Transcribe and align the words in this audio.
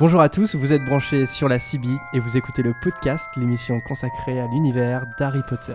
Bonjour 0.00 0.20
à 0.20 0.28
tous, 0.28 0.54
vous 0.54 0.72
êtes 0.72 0.84
branchés 0.84 1.26
sur 1.26 1.48
la 1.48 1.58
CB 1.58 1.88
et 2.12 2.20
vous 2.20 2.36
écoutez 2.36 2.62
le 2.62 2.72
podcast, 2.72 3.28
l'émission 3.36 3.80
consacrée 3.80 4.38
à 4.38 4.46
l'univers 4.46 5.06
d'Harry 5.18 5.42
Potter. 5.42 5.74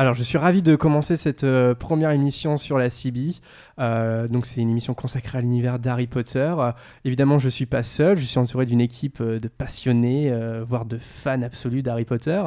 Alors, 0.00 0.14
je 0.14 0.22
suis 0.22 0.38
ravi 0.38 0.62
de 0.62 0.76
commencer 0.76 1.14
cette 1.18 1.44
euh, 1.44 1.74
première 1.74 2.10
émission 2.12 2.56
sur 2.56 2.78
la 2.78 2.88
CB. 2.88 3.32
Euh, 3.78 4.28
donc, 4.28 4.46
c'est 4.46 4.62
une 4.62 4.70
émission 4.70 4.94
consacrée 4.94 5.36
à 5.36 5.40
l'univers 5.42 5.78
d'Harry 5.78 6.06
Potter. 6.06 6.54
Euh, 6.56 6.72
évidemment, 7.04 7.38
je 7.38 7.44
ne 7.44 7.50
suis 7.50 7.66
pas 7.66 7.82
seul. 7.82 8.16
Je 8.16 8.24
suis 8.24 8.38
entouré 8.38 8.64
d'une 8.64 8.80
équipe 8.80 9.22
de 9.22 9.46
passionnés, 9.46 10.32
voire 10.66 10.86
de 10.86 10.96
fans 10.96 11.42
absolus 11.42 11.82
d'Harry 11.82 12.06
Potter. 12.06 12.42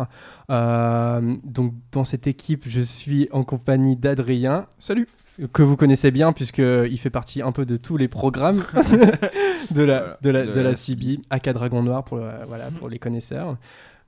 donc, 0.49 1.75
dans 1.91 2.03
cette 2.05 2.25
équipe, 2.25 2.63
je 2.66 2.81
suis 2.81 3.30
en 3.31 3.44
compagnie 3.44 3.97
d'Adrien. 3.97 4.66
Salut 4.80 5.08
que 5.52 5.61
vous 5.61 5.75
connaissez 5.77 6.09
bien 6.09 6.31
puisqu'il 6.31 6.97
fait 6.97 7.11
partie 7.11 7.44
un 7.44 7.52
peu 7.52 7.67
de 7.67 7.77
tous 7.77 7.97
les 7.97 8.08
programmes 8.08 8.63
de 9.72 9.83
la, 9.83 10.17
de 10.23 10.30
la, 10.31 10.44
de 10.44 10.59
la 10.59 10.75
CB, 10.75 11.20
aka 11.30 11.53
Dragon 11.53 11.83
Noir 11.83 12.03
pour, 12.03 12.20
voilà, 12.47 12.72
pour 12.80 12.89
les 12.89 12.97
connaisseurs. 12.97 13.58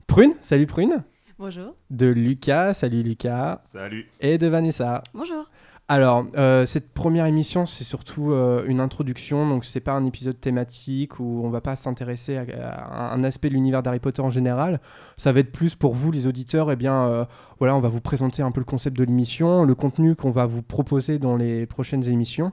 Prune, 0.08 0.32
salut 0.42 0.66
Prune 0.66 1.04
Bonjour. 1.38 1.74
De 1.90 2.06
Lucas, 2.06 2.72
salut 2.72 3.02
Lucas. 3.02 3.60
Salut. 3.62 4.08
Et 4.22 4.38
de 4.38 4.46
Vanessa. 4.46 5.02
Bonjour. 5.12 5.44
Alors, 5.86 6.24
euh, 6.38 6.64
cette 6.64 6.94
première 6.94 7.26
émission, 7.26 7.66
c'est 7.66 7.84
surtout 7.84 8.32
euh, 8.32 8.64
une 8.66 8.80
introduction, 8.80 9.46
donc 9.46 9.66
c'est 9.66 9.80
pas 9.80 9.92
un 9.92 10.06
épisode 10.06 10.40
thématique 10.40 11.20
où 11.20 11.42
on 11.44 11.50
va 11.50 11.60
pas 11.60 11.76
s'intéresser 11.76 12.38
à, 12.38 13.12
un 13.12 13.22
aspect 13.22 13.50
de 13.50 13.54
l'univers 13.54 13.82
d'Harry 13.82 13.98
Potter 13.98 14.22
en 14.22 14.30
général. 14.30 14.80
Ça 15.18 15.30
va 15.30 15.40
être 15.40 15.52
plus 15.52 15.74
pour 15.74 15.92
vous, 15.92 16.10
les 16.10 16.26
auditeurs, 16.26 16.70
et 16.70 16.72
eh 16.72 16.76
bien, 16.76 17.04
euh, 17.04 17.24
voilà, 17.58 17.76
on 17.76 17.80
va 17.80 17.90
vous 17.90 18.00
présenter 18.00 18.40
un 18.40 18.50
peu 18.50 18.60
le 18.60 18.64
concept 18.64 18.96
de 18.96 19.04
l'émission, 19.04 19.64
le 19.64 19.74
contenu 19.74 20.16
qu'on 20.16 20.30
va 20.30 20.46
vous 20.46 20.62
proposer 20.62 21.18
dans 21.18 21.36
les 21.36 21.66
prochaines 21.66 22.08
émissions. 22.08 22.50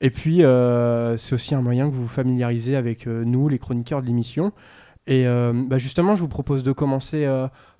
Et 0.00 0.10
puis, 0.10 0.38
c'est 0.38 1.34
aussi 1.34 1.54
un 1.54 1.62
moyen 1.62 1.88
que 1.88 1.94
vous 1.94 2.02
vous 2.02 2.08
familiarisez 2.08 2.74
avec 2.74 3.06
nous, 3.06 3.48
les 3.48 3.60
chroniqueurs 3.60 4.02
de 4.02 4.06
l'émission. 4.06 4.52
Et 5.06 5.24
bah, 5.24 5.78
justement, 5.78 6.16
je 6.16 6.20
vous 6.20 6.28
propose 6.28 6.62
de 6.62 6.72
commencer 6.72 7.26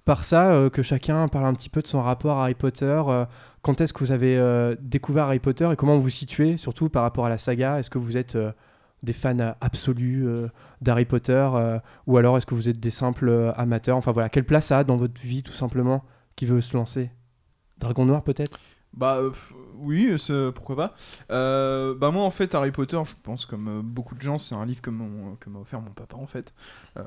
par 0.05 0.24
ça, 0.24 0.52
euh, 0.52 0.70
que 0.70 0.83
chacun 0.83 1.28
parle 1.28 1.47
un 1.47 1.55
petit 1.55 1.70
peu 1.70 1.80
de 1.80 1.86
son 1.86 2.02
rapport 2.02 2.38
à 2.38 2.42
Harry 2.42 2.55
Potter. 2.55 3.02
Euh, 3.08 3.24
quand 3.62 3.80
est-ce 3.80 3.92
que 3.92 4.00
vous 4.00 4.12
avez 4.12 4.36
euh, 4.36 4.77
découvert 4.80 5.24
Harry 5.24 5.38
Potter 5.38 5.69
et 5.72 5.77
comment 5.77 5.96
vous 5.96 6.02
vous 6.02 6.08
situez, 6.11 6.56
surtout 6.56 6.88
par 6.88 7.02
rapport 7.02 7.27
à 7.27 7.28
la 7.28 7.38
saga? 7.38 7.78
Est-ce 7.78 7.91
que 7.91 7.98
vous 7.98 8.16
êtes 8.16 8.36
des 9.02 9.12
fans 9.12 9.55
absolus 9.61 10.27
d'Harry 10.83 11.06
Potter 11.06 11.48
ou 12.06 12.19
alors 12.19 12.36
est-ce 12.36 12.46
que 12.46 12.55
vous 12.55 12.69
êtes 12.69 12.80
des 12.80 12.91
simples 12.91 13.52
amateurs? 13.56 13.96
Enfin 13.96 14.12
voilà, 14.12 14.28
quelle 14.28 14.44
place 14.44 14.66
ça 14.66 14.80
a 14.80 14.84
dans 14.84 14.96
votre 14.96 15.20
vie 15.20 15.42
tout 15.42 15.52
simplement 15.52 16.05
qui 16.36 16.44
veut 16.44 16.61
se 16.61 16.77
lancer? 16.77 17.11
Dragon 17.78 18.05
Noir 18.05 18.22
peut-être? 18.22 18.58
Bah 18.92 19.18
oui, 19.78 20.14
pourquoi 20.55 20.77
pas. 20.77 20.94
Euh, 21.30 21.94
bah 21.94 22.11
moi 22.11 22.25
en 22.25 22.30
fait 22.30 22.55
Harry 22.55 22.70
Potter, 22.70 23.00
je 23.05 23.14
pense 23.22 23.47
comme 23.47 23.69
euh, 23.69 23.83
beaucoup 23.83 24.14
de 24.14 24.22
gens, 24.22 24.39
c'est 24.39 24.55
un 24.55 24.64
livre 24.64 24.80
que 24.80 24.91
m'a 24.91 25.58
offert 25.61 25.80
mon 25.80 25.91
papa 25.91 26.17
en 26.17 26.27
fait. 26.27 26.53
Euh, 26.97 27.03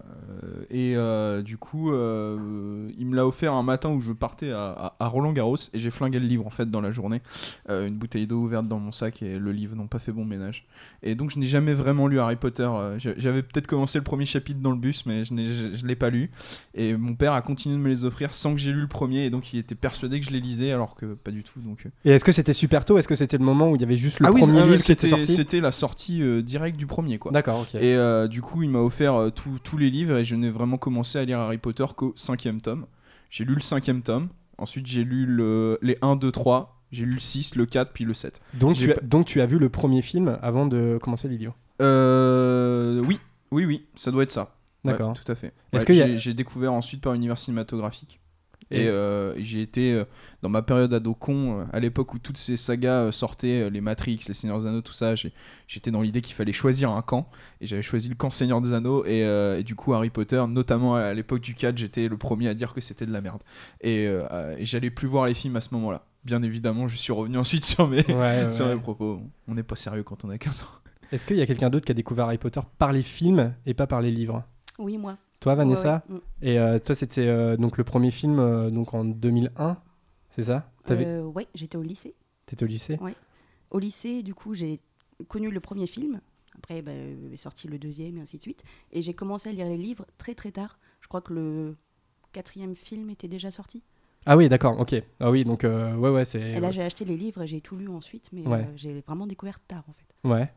et 0.69 1.43
du 1.43 1.57
coup, 1.57 1.91
il 1.91 3.05
me 3.05 3.15
l'a 3.15 3.25
offert 3.25 3.53
un 3.53 3.63
matin 3.63 3.89
où 3.89 4.01
je 4.01 4.11
partais 4.11 4.51
à, 4.51 4.95
Roland 4.99 5.33
Garros 5.33 5.55
et 5.73 5.79
j'ai 5.79 5.91
flingué 5.91 6.19
le 6.19 6.27
livre 6.27 6.45
en 6.45 6.49
fait 6.49 6.69
dans 6.69 6.81
la 6.81 6.91
journée. 6.91 7.21
une 7.69 7.97
bouteille 7.97 8.27
d'eau 8.27 8.41
ouverte 8.41 8.67
dans 8.67 8.79
mon 8.79 8.91
sac 8.91 9.21
et 9.21 9.39
le 9.39 9.51
livre 9.51 9.75
n'ont 9.75 9.87
pas 9.87 9.99
fait 9.99 10.11
bon 10.11 10.25
ménage. 10.25 10.65
Et 11.03 11.15
donc 11.15 11.31
je 11.31 11.39
n'ai 11.39 11.45
jamais 11.45 11.73
vraiment 11.73 12.07
lu 12.07 12.19
Harry 12.19 12.35
Potter. 12.35 12.69
J'avais 12.97 13.43
peut-être 13.43 13.67
commencé 13.67 13.97
le 13.97 14.03
premier 14.03 14.25
chapitre 14.25 14.59
dans 14.59 14.71
le 14.71 14.77
bus, 14.77 15.05
mais 15.05 15.25
je 15.25 15.33
ne 15.33 15.87
l'ai 15.87 15.95
pas 15.95 16.09
lu. 16.09 16.31
Et 16.73 16.95
mon 16.95 17.15
père 17.15 17.33
a 17.33 17.41
continué 17.41 17.75
de 17.75 17.81
me 17.81 17.89
les 17.89 18.03
offrir 18.05 18.33
sans 18.33 18.53
que 18.53 18.59
j'ai 18.59 18.71
lu 18.71 18.81
le 18.81 18.87
premier 18.87 19.25
et 19.25 19.29
donc 19.29 19.53
il 19.53 19.59
était 19.59 19.75
persuadé 19.75 20.19
que 20.19 20.25
je 20.25 20.31
les 20.31 20.39
lisais 20.39 20.71
alors 20.71 20.95
que 20.95 21.13
pas 21.13 21.31
du 21.31 21.43
tout. 21.43 21.59
Donc. 21.59 21.87
Et 22.05 22.11
est-ce 22.11 22.25
que 22.25 22.31
c'était 22.31 22.53
super 22.57 22.83
tôt 22.83 22.97
Est-ce 22.97 23.07
que 23.07 23.15
c'était 23.15 23.37
le 23.37 23.45
moment 23.45 23.69
où 23.71 23.75
il 23.75 23.81
y 23.81 23.85
avait 23.85 23.95
juste 23.95 24.19
le 24.19 24.27
ah 24.27 24.31
premier 24.31 24.63
livre 24.63 24.83
qui 24.83 24.91
était 24.91 25.07
sorti 25.07 25.33
C'était 25.33 25.61
la 25.61 25.71
sortie 25.71 26.21
euh, 26.21 26.41
directe 26.41 26.77
du 26.77 26.87
premier, 26.87 27.17
quoi. 27.19 27.31
D'accord, 27.31 27.61
ok. 27.61 27.75
Et 27.75 27.95
euh, 27.95 28.27
du 28.27 28.41
coup, 28.41 28.63
il 28.63 28.69
m'a 28.69 28.79
offert 28.79 29.15
euh, 29.15 29.29
tous 29.29 29.77
les 29.77 29.89
livres 29.89 30.17
et 30.17 30.25
je 30.25 30.35
n'ai 30.35 30.49
vraiment 30.49 30.77
commencé 30.77 31.17
à 31.17 31.25
lire 31.25 31.39
Harry 31.39 31.57
Potter 31.57 31.85
qu'au 31.95 32.13
cinquième 32.15 32.59
tome. 32.59 32.85
J'ai 33.29 33.45
lu 33.45 33.55
le 33.55 33.61
cinquième 33.61 34.01
tome. 34.01 34.29
Ensuite, 34.57 34.87
j'ai 34.87 35.03
lu 35.03 35.25
le, 35.25 35.77
les 35.81 35.97
1, 36.01 36.15
2, 36.15 36.31
3. 36.31 36.81
J'ai 36.91 37.05
lu 37.05 37.13
le 37.13 37.19
6, 37.19 37.55
le 37.55 37.65
4, 37.65 37.91
puis 37.93 38.05
le 38.05 38.13
7. 38.13 38.41
Donc 38.53 38.75
tu, 38.75 38.91
as, 38.91 38.99
donc 39.01 39.25
tu 39.25 39.41
as 39.41 39.45
vu 39.45 39.59
le 39.59 39.69
premier 39.69 40.01
film 40.01 40.37
avant 40.41 40.65
de 40.65 40.97
commencer 41.01 41.27
livres 41.27 41.55
Euh. 41.81 43.03
Oui, 43.05 43.19
oui, 43.51 43.65
oui, 43.65 43.85
ça 43.95 44.11
doit 44.11 44.23
être 44.23 44.31
ça. 44.31 44.55
D'accord. 44.83 45.13
tout 45.13 45.29
à 45.29 45.35
fait. 45.35 45.53
Est-ce 45.73 45.85
que 45.85 46.17
j'ai 46.17 46.33
découvert 46.33 46.73
ensuite 46.73 47.01
par 47.01 47.13
univers 47.13 47.37
cinématographique. 47.37 48.19
Et 48.69 48.87
euh, 48.87 49.33
j'ai 49.41 49.61
été 49.61 49.93
euh, 49.93 50.03
dans 50.41 50.49
ma 50.49 50.61
période 50.61 50.93
ado 50.93 51.13
con, 51.13 51.61
euh, 51.61 51.65
à 51.71 51.79
l'époque 51.79 52.13
où 52.13 52.19
toutes 52.19 52.37
ces 52.37 52.57
sagas 52.57 53.11
sortaient, 53.11 53.69
les 53.69 53.81
Matrix, 53.81 54.19
les 54.27 54.33
Seigneurs 54.33 54.59
des 54.59 54.67
Anneaux, 54.67 54.81
tout 54.81 54.93
ça, 54.93 55.15
j'étais 55.15 55.91
dans 55.91 56.01
l'idée 56.01 56.21
qu'il 56.21 56.35
fallait 56.35 56.51
choisir 56.51 56.91
un 56.91 57.01
camp. 57.01 57.29
Et 57.61 57.67
j'avais 57.67 57.81
choisi 57.81 58.09
le 58.09 58.15
camp 58.15 58.29
Seigneur 58.29 58.61
des 58.61 58.73
Anneaux. 58.73 59.05
Et, 59.05 59.63
du 59.63 59.75
coup, 59.75 59.93
Harry 59.93 60.09
Potter, 60.09 60.43
notamment 60.47 60.95
à 60.95 61.13
l'époque 61.13 61.41
du 61.41 61.55
4, 61.55 61.77
j'étais 61.77 62.07
le 62.07 62.17
premier 62.17 62.49
à 62.49 62.53
dire 62.53 62.73
que 62.73 62.81
c'était 62.81 63.05
de 63.05 63.13
la 63.13 63.21
merde. 63.21 63.41
Et, 63.81 64.09
j'allais 64.59 64.89
plus 64.89 65.07
voir 65.07 65.25
les 65.25 65.33
films 65.33 65.55
à 65.55 65.61
ce 65.61 65.73
moment-là. 65.75 66.05
Bien 66.25 66.43
évidemment, 66.43 66.89
je 66.89 66.97
suis 66.97 67.13
revenu 67.13 67.37
ensuite 67.37 67.63
sur 67.63 67.87
mes, 67.87 68.03
sur 68.49 68.67
mes 68.67 68.75
propos. 68.75 69.21
On 69.47 69.53
n'est 69.53 69.63
pas 69.63 69.77
sérieux 69.77 70.03
quand 70.03 70.25
on 70.25 70.29
a 70.29 70.37
15 70.37 70.63
ans. 70.63 70.65
Est-ce 71.13 71.25
qu'il 71.25 71.37
y 71.37 71.41
a 71.41 71.45
quelqu'un 71.45 71.69
d'autre 71.69 71.85
qui 71.85 71.93
a 71.93 71.95
découvert 71.95 72.25
Harry 72.25 72.37
Potter 72.37 72.59
par 72.77 72.91
les 72.91 73.01
films 73.01 73.53
et 73.65 73.73
pas 73.73 73.87
par 73.87 74.01
les 74.01 74.11
livres? 74.11 74.43
Oui, 74.77 74.97
moi. 74.97 75.17
Toi, 75.39 75.55
Vanessa. 75.55 76.03
Et 76.41 76.59
euh, 76.59 76.79
toi, 76.79 76.95
c'était 76.95 77.27
euh, 77.27 77.57
donc 77.57 77.77
le 77.77 77.83
premier 77.83 78.11
film 78.11 78.39
euh, 78.39 78.69
donc 78.69 78.93
en 78.93 79.05
2001, 79.05 79.77
c'est 80.29 80.45
ça? 80.45 80.71
Oui, 80.89 81.47
j'étais 81.53 81.77
au 81.77 81.83
lycée. 81.83 82.15
T'étais 82.45 82.63
au 82.63 82.67
lycée? 82.67 82.97
Oui. 83.01 83.11
Au 83.71 83.79
lycée, 83.79 84.23
du 84.23 84.33
coup, 84.33 84.53
j'ai 84.53 84.79
connu 85.27 85.51
le 85.51 85.59
premier 85.59 85.87
film. 85.87 86.21
Après, 86.55 86.81
bah, 86.81 86.91
est 86.91 87.37
sorti 87.37 87.67
le 87.67 87.77
deuxième 87.77 88.17
et 88.17 88.21
ainsi 88.21 88.37
de 88.37 88.41
suite. 88.41 88.63
Et 88.91 89.01
j'ai 89.01 89.13
commencé 89.13 89.49
à 89.49 89.51
lire 89.51 89.67
les 89.67 89.77
livres 89.77 90.05
très 90.17 90.33
très 90.33 90.51
tard. 90.51 90.79
Je 91.01 91.07
crois 91.07 91.21
que 91.21 91.33
le 91.33 91.75
quatrième 92.31 92.75
film 92.75 93.09
était 93.09 93.27
déjà 93.27 93.51
sorti. 93.51 93.83
Ah 94.25 94.35
oui, 94.35 94.49
d'accord, 94.49 94.79
ok. 94.79 94.95
Ah 95.19 95.29
oui, 95.29 95.45
donc 95.45 95.63
ouais, 95.63 96.09
ouais, 96.09 96.25
c'est. 96.25 96.41
Et 96.41 96.59
là, 96.59 96.71
j'ai 96.71 96.81
acheté 96.81 97.05
les 97.05 97.15
livres 97.15 97.43
et 97.43 97.47
j'ai 97.47 97.61
tout 97.61 97.75
lu 97.75 97.87
ensuite, 97.89 98.29
mais 98.31 98.43
j'ai 98.75 99.01
vraiment 99.01 99.27
découvert 99.27 99.59
tard 99.59 99.83
en 99.87 99.93
fait. 99.93 100.27
Ouais. 100.27 100.51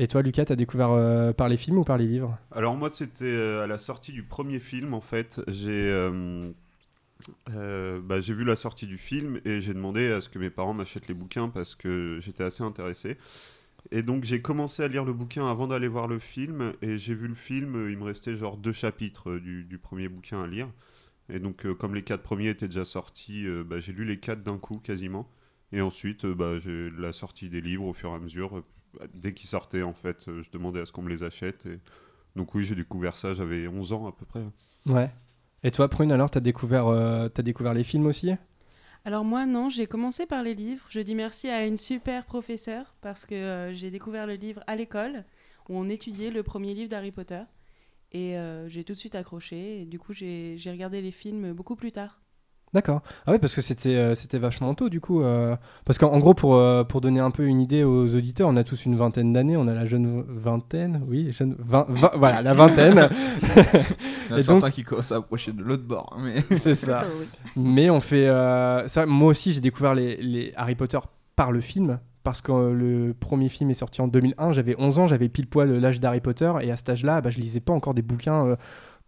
Et 0.00 0.06
toi, 0.06 0.22
Lucas, 0.22 0.44
t'as 0.44 0.54
découvert 0.54 0.92
euh, 0.92 1.32
par 1.32 1.48
les 1.48 1.56
films 1.56 1.78
ou 1.78 1.84
par 1.84 1.98
les 1.98 2.06
livres? 2.06 2.38
Alors 2.52 2.76
moi, 2.76 2.88
c'était 2.88 3.24
euh, 3.24 3.64
à 3.64 3.66
la 3.66 3.78
sortie 3.78 4.12
du 4.12 4.22
premier 4.22 4.60
film, 4.60 4.94
en 4.94 5.00
fait. 5.00 5.40
J'ai 5.48 5.90
euh, 5.90 6.52
bah, 8.00 8.20
j'ai 8.20 8.32
vu 8.32 8.44
la 8.44 8.54
sortie 8.54 8.86
du 8.86 8.96
film 8.96 9.40
et 9.44 9.58
j'ai 9.58 9.74
demandé 9.74 10.12
à 10.12 10.20
ce 10.20 10.28
que 10.28 10.38
mes 10.38 10.50
parents 10.50 10.72
m'achètent 10.72 11.08
les 11.08 11.14
bouquins 11.14 11.48
parce 11.48 11.74
que 11.74 12.20
j'étais 12.22 12.44
assez 12.44 12.62
intéressé. 12.62 13.16
Et 13.90 14.02
donc 14.02 14.22
j'ai 14.22 14.40
commencé 14.40 14.84
à 14.84 14.88
lire 14.88 15.04
le 15.04 15.12
bouquin 15.12 15.50
avant 15.50 15.66
d'aller 15.66 15.88
voir 15.88 16.06
le 16.06 16.20
film 16.20 16.74
et 16.80 16.96
j'ai 16.96 17.14
vu 17.14 17.26
le 17.26 17.34
film, 17.34 17.88
il 17.90 17.96
me 17.96 18.04
restait 18.04 18.36
genre 18.36 18.56
deux 18.56 18.72
chapitres 18.72 19.36
du, 19.38 19.64
du 19.64 19.78
premier 19.78 20.08
bouquin 20.08 20.42
à 20.42 20.46
lire. 20.46 20.68
Et 21.28 21.40
donc 21.40 21.66
comme 21.74 21.96
les 21.96 22.02
quatre 22.02 22.22
premiers 22.22 22.50
étaient 22.50 22.68
déjà 22.68 22.84
sortis, 22.84 23.46
bah, 23.66 23.80
j'ai 23.80 23.92
lu 23.92 24.04
les 24.04 24.18
quatre 24.20 24.44
d'un 24.44 24.58
coup 24.58 24.78
quasiment. 24.78 25.28
Et 25.72 25.80
ensuite, 25.80 26.24
bah, 26.24 26.58
j'ai 26.60 26.88
la 26.96 27.12
sortie 27.12 27.48
des 27.48 27.60
livres 27.60 27.84
au 27.84 27.92
fur 27.92 28.10
et 28.10 28.14
à 28.14 28.18
mesure, 28.18 28.62
dès 29.14 29.34
qu'ils 29.34 29.48
sortaient, 29.48 29.82
en 29.82 29.94
fait, 29.94 30.28
euh, 30.28 30.42
je 30.42 30.50
demandais 30.50 30.80
à 30.80 30.86
ce 30.86 30.92
qu'on 30.92 31.02
me 31.02 31.08
les 31.08 31.22
achète. 31.22 31.66
Et... 31.66 31.78
Donc 32.36 32.54
oui, 32.54 32.64
j'ai 32.64 32.74
découvert 32.74 33.16
ça, 33.16 33.34
j'avais 33.34 33.68
11 33.68 33.92
ans 33.92 34.06
à 34.06 34.12
peu 34.12 34.24
près. 34.26 34.42
Ouais. 34.86 35.10
Et 35.62 35.70
toi, 35.70 35.88
Prune, 35.88 36.12
alors, 36.12 36.30
t'as 36.30 36.40
découvert, 36.40 36.86
euh, 36.86 37.28
as 37.34 37.42
découvert 37.42 37.74
les 37.74 37.84
films 37.84 38.06
aussi? 38.06 38.32
Alors 39.04 39.24
moi 39.24 39.46
non, 39.46 39.70
j'ai 39.70 39.86
commencé 39.86 40.26
par 40.26 40.42
les 40.42 40.54
livres. 40.54 40.84
Je 40.90 41.00
dis 41.00 41.14
merci 41.14 41.48
à 41.48 41.64
une 41.64 41.76
super 41.76 42.24
professeure 42.24 42.94
parce 43.00 43.24
que 43.26 43.34
euh, 43.34 43.72
j'ai 43.72 43.90
découvert 43.90 44.26
le 44.26 44.34
livre 44.34 44.62
à 44.66 44.76
l'école 44.76 45.24
où 45.68 45.78
on 45.78 45.88
étudiait 45.88 46.30
le 46.30 46.42
premier 46.42 46.74
livre 46.74 46.90
d'Harry 46.90 47.12
Potter 47.12 47.42
et 48.12 48.36
j'ai 48.68 48.84
tout 48.84 48.94
de 48.94 48.98
suite 48.98 49.14
accroché 49.14 49.82
et 49.82 49.84
du 49.84 49.98
coup 49.98 50.14
j'ai 50.14 50.58
regardé 50.66 51.02
les 51.02 51.12
films 51.12 51.52
beaucoup 51.52 51.76
plus 51.76 51.92
tard. 51.92 52.20
D'accord. 52.74 53.00
Ah 53.26 53.32
oui, 53.32 53.38
parce 53.38 53.54
que 53.54 53.62
c'était 53.62 53.96
euh, 53.96 54.14
c'était 54.14 54.38
vachement 54.38 54.74
tôt 54.74 54.88
du 54.88 55.00
coup. 55.00 55.22
Euh, 55.22 55.56
parce 55.84 55.98
qu'en 55.98 56.18
gros, 56.18 56.34
pour, 56.34 56.56
euh, 56.56 56.84
pour 56.84 57.00
donner 57.00 57.20
un 57.20 57.30
peu 57.30 57.44
une 57.44 57.60
idée 57.60 57.82
aux 57.82 58.14
auditeurs, 58.14 58.48
on 58.48 58.56
a 58.56 58.64
tous 58.64 58.84
une 58.84 58.94
vingtaine 58.94 59.32
d'années, 59.32 59.56
on 59.56 59.68
a 59.68 59.74
la 59.74 59.86
jeune 59.86 60.24
vingtaine, 60.28 61.02
oui, 61.08 61.32
jeune 61.32 61.56
voilà, 62.14 62.42
la 62.42 62.54
vingtaine. 62.54 63.08
Il 64.30 64.36
y 64.36 64.38
a 64.38 64.42
certains 64.42 64.70
qui 64.70 64.84
commencent 64.84 65.12
à 65.12 65.16
approcher 65.16 65.52
de 65.52 65.62
l'autre 65.62 65.84
bord. 65.84 66.14
Hein, 66.16 66.22
mais... 66.22 66.58
C'est 66.58 66.74
ça. 66.74 67.04
Mais 67.56 67.88
on 67.88 68.00
fait. 68.00 68.26
Ça, 68.86 69.06
moi 69.06 69.28
aussi, 69.28 69.52
j'ai 69.52 69.60
découvert 69.60 69.94
les, 69.94 70.16
les, 70.16 70.52
Harry 70.56 70.74
Potter 70.74 70.98
par 71.36 71.52
le 71.52 71.60
film. 71.60 71.98
Parce 72.24 72.42
que 72.42 72.52
le 72.52 73.14
premier 73.18 73.48
film 73.48 73.70
est 73.70 73.74
sorti 73.74 74.02
en 74.02 74.08
2001, 74.08 74.52
j'avais 74.52 74.74
11 74.78 74.98
ans, 74.98 75.06
j'avais 75.06 75.30
pile 75.30 75.46
poil 75.46 75.72
l'âge 75.78 75.98
d'Harry 75.98 76.20
Potter, 76.20 76.52
et 76.60 76.70
à 76.70 76.76
cet 76.76 76.90
âge-là, 76.90 77.22
bah, 77.22 77.30
je 77.30 77.38
lisais 77.38 77.60
pas 77.60 77.72
encore 77.72 77.94
des 77.94 78.02
bouquins 78.02 78.54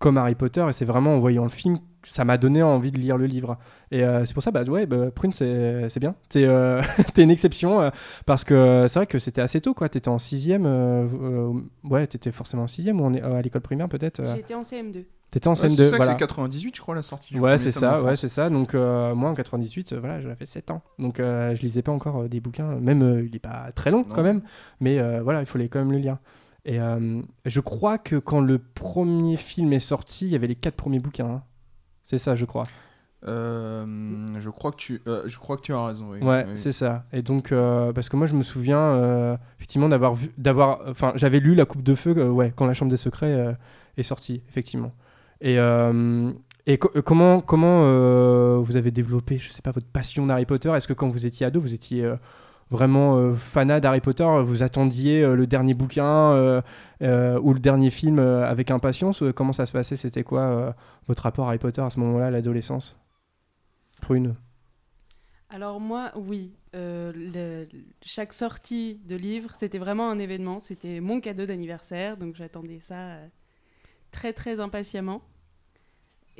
comme 0.00 0.18
Harry 0.18 0.34
Potter. 0.34 0.66
Et 0.68 0.72
c'est 0.72 0.84
vraiment 0.84 1.14
en 1.14 1.20
voyant 1.20 1.44
le 1.44 1.48
film, 1.50 1.78
ça 2.02 2.24
m'a 2.24 2.36
donné 2.38 2.62
envie 2.62 2.90
de 2.90 2.98
lire 2.98 3.16
le 3.16 3.26
livre. 3.26 3.56
Et 3.92 4.02
euh, 4.02 4.24
c'est 4.24 4.34
pour 4.34 4.42
ça, 4.42 4.50
bah 4.50 4.64
ouais, 4.64 4.86
bah, 4.86 5.10
Prune, 5.14 5.30
c'est 5.32 5.88
c'est 5.90 6.00
bien. 6.00 6.16
T'es 6.28 6.44
euh, 6.46 6.82
t'es 7.14 7.22
une 7.22 7.30
exception 7.30 7.80
euh, 7.80 7.90
parce 8.26 8.42
que 8.42 8.86
c'est 8.88 8.98
vrai 8.98 9.06
que 9.06 9.18
c'était 9.20 9.42
assez 9.42 9.60
tôt, 9.60 9.74
quoi. 9.74 9.88
T'étais 9.88 10.08
en 10.08 10.18
sixième, 10.18 10.66
euh, 10.66 11.04
euh, 11.22 11.52
ouais, 11.84 12.06
t'étais 12.08 12.32
forcément 12.32 12.64
en 12.64 12.66
sixième 12.68 13.00
ou 13.00 13.04
en- 13.04 13.14
à 13.14 13.40
l'école 13.42 13.60
primaire 13.62 13.88
peut-être. 13.88 14.18
euh. 14.20 14.34
J'étais 14.34 14.54
en 14.54 14.62
CM2. 14.62 15.04
T'étais 15.30 15.46
en 15.46 15.52
Ouais, 15.52 15.58
CM2, 15.68 15.68
c'est 15.76 15.84
ça 15.84 15.90
que 15.92 15.96
voilà. 15.98 16.12
c'est 16.12 16.18
98, 16.18 16.74
je 16.76 16.80
crois, 16.80 16.94
la 16.96 17.02
sortie. 17.02 17.34
du 17.34 17.38
Ouais, 17.38 17.56
c'est 17.58 17.70
ça, 17.70 18.02
ouais, 18.02 18.16
c'est 18.16 18.26
ça. 18.26 18.50
Donc, 18.50 18.74
euh, 18.74 19.14
moi, 19.14 19.30
en 19.30 19.34
98, 19.34 19.92
euh, 19.92 20.00
voilà, 20.00 20.20
j'avais 20.20 20.44
7 20.44 20.72
ans. 20.72 20.82
Donc, 20.98 21.20
euh, 21.20 21.54
je 21.54 21.60
lisais 21.62 21.82
pas 21.82 21.92
encore 21.92 22.22
euh, 22.22 22.28
des 22.28 22.40
bouquins. 22.40 22.66
Même, 22.80 23.02
euh, 23.04 23.24
il 23.24 23.36
est 23.36 23.38
pas 23.40 23.70
très 23.76 23.92
long 23.92 24.04
Non. 24.08 24.12
quand 24.14 24.24
même. 24.24 24.40
Mais 24.80 24.98
euh, 24.98 25.20
voilà, 25.22 25.38
il 25.40 25.46
fallait 25.46 25.68
quand 25.68 25.78
même 25.78 25.92
le 25.92 25.98
lire. 25.98 26.16
Et 26.64 26.78
euh, 26.80 27.22
je 27.46 27.60
crois 27.60 27.98
que 27.98 28.16
quand 28.16 28.40
le 28.40 28.58
premier 28.58 29.36
film 29.36 29.72
est 29.72 29.80
sorti, 29.80 30.26
il 30.26 30.30
y 30.32 30.34
avait 30.36 30.46
les 30.46 30.54
quatre 30.56 30.76
premiers 30.76 30.98
bouquins. 31.00 31.26
hein. 31.26 31.42
C'est 32.04 32.18
ça, 32.18 32.34
je 32.34 32.44
crois. 32.44 32.66
Euh, 33.26 34.26
je 34.40 34.50
crois 34.50 34.70
que 34.72 34.76
tu, 34.76 35.02
euh, 35.06 35.22
je 35.26 35.38
crois 35.38 35.56
que 35.56 35.62
tu 35.62 35.72
as 35.72 35.84
raison. 35.86 36.10
Oui. 36.10 36.18
Ouais, 36.20 36.44
Oui. 36.46 36.52
c'est 36.56 36.72
ça. 36.72 37.04
Et 37.12 37.22
donc, 37.22 37.50
parce 37.94 38.08
que 38.08 38.16
moi, 38.16 38.26
je 38.26 38.34
me 38.34 38.42
souviens 38.42 39.38
effectivement 39.58 39.88
d'avoir 39.88 40.14
vu, 40.14 40.30
d'avoir, 40.38 40.80
enfin, 40.88 41.12
j'avais 41.16 41.40
lu 41.40 41.54
La 41.54 41.64
Coupe 41.64 41.82
de 41.82 41.94
Feu, 41.94 42.28
ouais, 42.30 42.52
quand 42.56 42.66
La 42.66 42.74
Chambre 42.74 42.90
des 42.90 42.96
Secrets 42.96 43.56
est 43.96 44.02
sortie, 44.02 44.42
effectivement. 44.48 44.92
Et, 45.40 45.56
et 46.66 46.78
co- 46.78 46.90
comment, 47.04 47.40
comment 47.40 47.82
euh, 47.84 48.58
vous 48.62 48.76
avez 48.76 48.90
développé, 48.90 49.38
je 49.38 49.50
sais 49.50 49.62
pas, 49.62 49.72
votre 49.72 49.86
passion 49.88 50.26
d'Harry 50.26 50.46
Potter? 50.46 50.70
Est-ce 50.70 50.88
que 50.88 50.92
quand 50.92 51.08
vous 51.08 51.24
étiez 51.26 51.46
ado, 51.46 51.60
vous 51.60 51.74
étiez 51.74 52.04
euh, 52.04 52.16
vraiment 52.70 53.16
euh, 53.18 53.34
fanat 53.34 53.80
d'Harry 53.80 54.00
Potter 54.00 54.26
Vous 54.44 54.62
attendiez 54.62 55.22
euh, 55.22 55.34
le 55.34 55.46
dernier 55.46 55.74
bouquin 55.74 56.04
euh, 56.32 56.62
euh, 57.02 57.38
ou 57.40 57.52
le 57.52 57.60
dernier 57.60 57.90
film 57.90 58.18
euh, 58.18 58.48
avec 58.48 58.70
impatience 58.70 59.22
Comment 59.34 59.52
ça 59.52 59.66
se 59.66 59.72
passait? 59.72 59.96
C'était 59.96 60.22
quoi 60.22 60.40
euh, 60.42 60.72
votre 61.08 61.22
rapport 61.24 61.46
à 61.46 61.48
Harry 61.48 61.58
Potter 61.58 61.82
à 61.82 61.90
ce 61.90 61.98
moment-là, 62.00 62.26
à 62.26 62.30
l'adolescence? 62.30 62.96
Prune 64.00 64.34
Alors 65.48 65.80
moi, 65.80 66.12
oui. 66.16 66.54
euh, 66.74 67.66
chaque 68.02 68.32
sortie 68.32 69.00
de 69.04 69.16
livre, 69.16 69.50
c'était 69.56 69.78
vraiment 69.78 70.10
un 70.10 70.18
événement. 70.18 70.60
C'était 70.60 71.00
mon 71.00 71.20
cadeau 71.20 71.46
d'anniversaire, 71.46 72.16
donc 72.16 72.36
j'attendais 72.36 72.80
ça 72.80 72.94
euh, 72.94 73.26
très 74.12 74.32
très 74.32 74.60
impatiemment. 74.60 75.22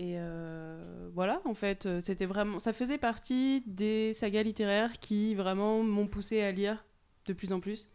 Et 0.00 0.14
euh, 0.17 1.11
voilà, 1.12 1.43
en 1.44 1.52
fait, 1.52 1.85
euh, 1.85 2.00
c'était 2.00 2.25
vraiment, 2.25 2.58
ça 2.58 2.73
faisait 2.73 2.97
partie 2.97 3.62
des 3.67 4.14
sagas 4.14 4.43
littéraires 4.43 4.99
qui 4.99 5.35
vraiment 5.35 5.82
m'ont 5.82 6.06
poussé 6.06 6.41
à 6.41 6.50
lire 6.52 6.87
de 7.26 7.35
plus 7.35 7.52
en 7.52 7.61
plus. 7.61 7.91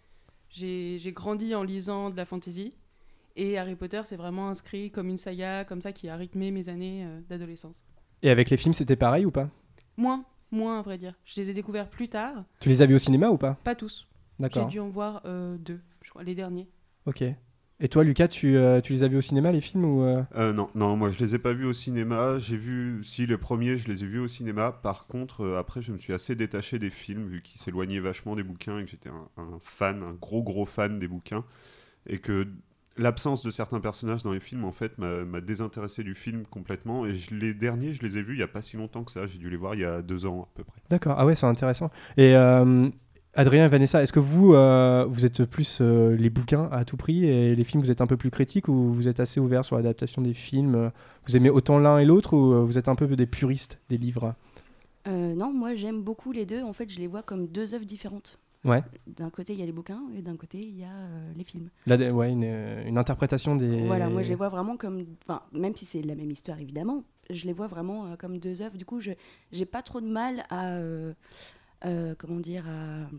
J'ai 0.51 0.99
j'ai 0.99 1.11
grandi 1.11 1.55
en 1.55 1.63
lisant 1.63 2.11
de 2.11 2.15
la 2.15 2.25
fantasy. 2.25 2.77
Et 3.35 3.57
Harry 3.57 3.75
Potter, 3.75 4.01
c'est 4.03 4.17
vraiment 4.17 4.49
inscrit 4.49 4.91
comme 4.91 5.09
une 5.09 5.17
saga 5.17 5.65
comme 5.65 5.81
ça 5.81 5.93
qui 5.93 6.07
a 6.07 6.15
rythmé 6.15 6.51
mes 6.51 6.69
années 6.69 7.05
euh, 7.07 7.21
d'adolescence. 7.27 7.83
Et 8.21 8.29
avec 8.29 8.51
les 8.51 8.57
films, 8.57 8.73
c'était 8.73 8.95
pareil 8.95 9.25
ou 9.25 9.31
pas? 9.31 9.49
Moins, 9.97 10.25
moins 10.51 10.77
à 10.77 10.81
vrai 10.83 10.99
dire. 10.99 11.15
Je 11.25 11.41
les 11.41 11.49
ai 11.49 11.53
découverts 11.55 11.89
plus 11.89 12.07
tard. 12.07 12.45
Tu 12.59 12.69
les 12.69 12.83
as 12.83 12.85
vus 12.85 12.95
au 12.95 12.99
cinéma 12.99 13.29
ou 13.29 13.37
pas? 13.39 13.57
Pas 13.63 13.73
tous. 13.73 14.07
J'ai 14.37 14.43
D'accord. 14.43 14.67
dû 14.67 14.79
en 14.79 14.89
voir 14.89 15.23
euh, 15.25 15.57
deux, 15.57 15.81
je 16.03 16.11
crois, 16.11 16.21
les 16.21 16.35
derniers. 16.35 16.69
Ok. 17.07 17.23
Et 17.81 17.89
toi, 17.89 18.03
Lucas, 18.05 18.29
tu, 18.29 18.55
euh, 18.55 18.79
tu 18.79 18.93
les 18.93 19.03
as 19.03 19.07
vus 19.09 19.17
au 19.17 19.21
cinéma, 19.21 19.51
les 19.51 19.59
films 19.59 19.83
ou 19.83 20.03
euh 20.03 20.23
Euh, 20.35 20.53
non, 20.53 20.69
non, 20.75 20.95
moi 20.95 21.11
je 21.11 21.19
les 21.19 21.35
ai 21.35 21.39
pas 21.39 21.51
vus 21.53 21.65
au 21.65 21.73
cinéma. 21.73 22.39
J'ai 22.39 22.55
vu, 22.55 23.03
si 23.03 23.25
les 23.25 23.37
premiers, 23.37 23.77
je 23.77 23.89
les 23.89 24.03
ai 24.03 24.07
vus 24.07 24.19
au 24.19 24.29
cinéma. 24.29 24.71
Par 24.71 25.07
contre, 25.07 25.55
après, 25.57 25.81
je 25.81 25.91
me 25.91 25.97
suis 25.97 26.13
assez 26.13 26.35
détaché 26.35 26.79
des 26.79 26.89
films 26.89 27.27
vu 27.27 27.41
qu'ils 27.41 27.59
s'éloignaient 27.59 27.99
vachement 27.99 28.35
des 28.35 28.43
bouquins 28.43 28.79
et 28.79 28.85
que 28.85 28.91
j'étais 28.91 29.09
un, 29.09 29.27
un 29.37 29.59
fan, 29.61 30.03
un 30.03 30.13
gros 30.13 30.41
gros 30.41 30.65
fan 30.65 30.99
des 30.99 31.07
bouquins 31.09 31.43
et 32.07 32.19
que 32.19 32.47
l'absence 32.97 33.43
de 33.43 33.51
certains 33.51 33.79
personnages 33.81 34.23
dans 34.23 34.33
les 34.33 34.39
films 34.39 34.65
en 34.65 34.71
fait 34.73 34.97
m'a 34.97 35.41
désintéressé 35.41 36.03
du 36.03 36.15
film 36.15 36.45
complètement. 36.45 37.05
Et 37.05 37.15
je- 37.15 37.35
les 37.35 37.53
derniers, 37.53 37.93
je 37.93 38.01
les 38.03 38.17
ai 38.17 38.23
vus 38.23 38.35
il 38.35 38.39
y 38.39 38.43
a 38.43 38.47
pas 38.47 38.61
si 38.61 38.77
longtemps 38.77 39.03
que 39.03 39.11
ça. 39.11 39.27
J'ai 39.27 39.37
dû 39.39 39.49
les 39.49 39.57
voir 39.57 39.75
il 39.75 39.81
y 39.81 39.85
a 39.85 40.01
deux 40.01 40.25
ans 40.25 40.43
à 40.43 40.57
peu 40.57 40.63
près. 40.63 40.81
D'accord. 40.89 41.15
Ah 41.19 41.25
ouais, 41.25 41.35
c'est 41.35 41.47
intéressant. 41.47 41.91
Et 42.17 42.35
Adrien 43.37 43.65
et 43.65 43.67
Vanessa, 43.67 44.01
est-ce 44.01 44.13
que 44.13 44.19
vous, 44.19 44.53
euh, 44.53 45.05
vous 45.09 45.25
êtes 45.25 45.43
plus 45.43 45.79
euh, 45.81 46.15
les 46.15 46.29
bouquins 46.29 46.69
à 46.71 46.85
tout 46.85 46.95
prix 46.95 47.25
et 47.25 47.53
les 47.53 47.63
films, 47.65 47.83
vous 47.83 47.91
êtes 47.91 47.99
un 47.99 48.07
peu 48.07 48.15
plus 48.15 48.31
critiques 48.31 48.69
ou 48.69 48.93
vous 48.93 49.09
êtes 49.09 49.19
assez 49.19 49.41
ouvert 49.41 49.65
sur 49.65 49.75
l'adaptation 49.75 50.21
des 50.21 50.33
films? 50.33 50.89
Vous 51.27 51.35
aimez 51.35 51.49
autant 51.49 51.77
l'un 51.77 51.99
et 51.99 52.05
l'autre 52.05 52.33
ou 52.33 52.53
euh, 52.53 52.63
vous 52.63 52.77
êtes 52.77 52.87
un 52.87 52.95
peu 52.95 53.07
des 53.07 53.25
puristes 53.25 53.81
des 53.89 53.97
livres? 53.97 54.35
Euh, 55.07 55.35
non, 55.35 55.51
moi 55.51 55.75
j'aime 55.75 56.01
beaucoup 56.01 56.31
les 56.31 56.45
deux. 56.45 56.63
En 56.63 56.71
fait, 56.71 56.89
je 56.89 56.97
les 56.97 57.07
vois 57.07 57.23
comme 57.23 57.47
deux 57.47 57.73
œuvres 57.73 57.85
différentes. 57.85 58.37
Ouais. 58.63 58.81
D'un 59.05 59.29
côté, 59.29 59.53
il 59.53 59.59
y 59.59 59.63
a 59.63 59.65
les 59.65 59.71
bouquins 59.73 60.01
et 60.17 60.21
d'un 60.21 60.37
côté, 60.37 60.59
il 60.59 60.79
y 60.79 60.83
a 60.83 60.87
euh, 60.87 61.31
les 61.37 61.43
films. 61.43 61.69
Là, 61.85 61.97
ouais, 61.97 62.31
une, 62.31 62.45
une 62.87 62.97
interprétation 62.97 63.55
des. 63.57 63.85
Voilà, 63.85 64.07
moi 64.09 64.21
je 64.23 64.29
les 64.29 64.35
vois 64.35 64.49
vraiment 64.49 64.77
comme. 64.77 65.05
Enfin, 65.27 65.41
même 65.51 65.75
si 65.75 65.85
c'est 65.85 66.01
la 66.01 66.15
même 66.15 66.31
histoire 66.31 66.59
évidemment, 66.59 67.03
je 67.29 67.45
les 67.45 67.53
vois 67.53 67.67
vraiment 67.67 68.05
euh, 68.05 68.15
comme 68.17 68.39
deux 68.39 68.61
œuvres. 68.61 68.77
Du 68.77 68.85
coup, 68.85 69.01
je 69.01 69.11
j'ai 69.51 69.65
pas 69.65 69.81
trop 69.81 69.99
de 69.99 70.07
mal 70.07 70.45
à. 70.49 70.77
euh, 70.77 71.13
euh, 71.83 72.15
comment 72.17 72.39
dire 72.39 72.65
à 72.67 73.09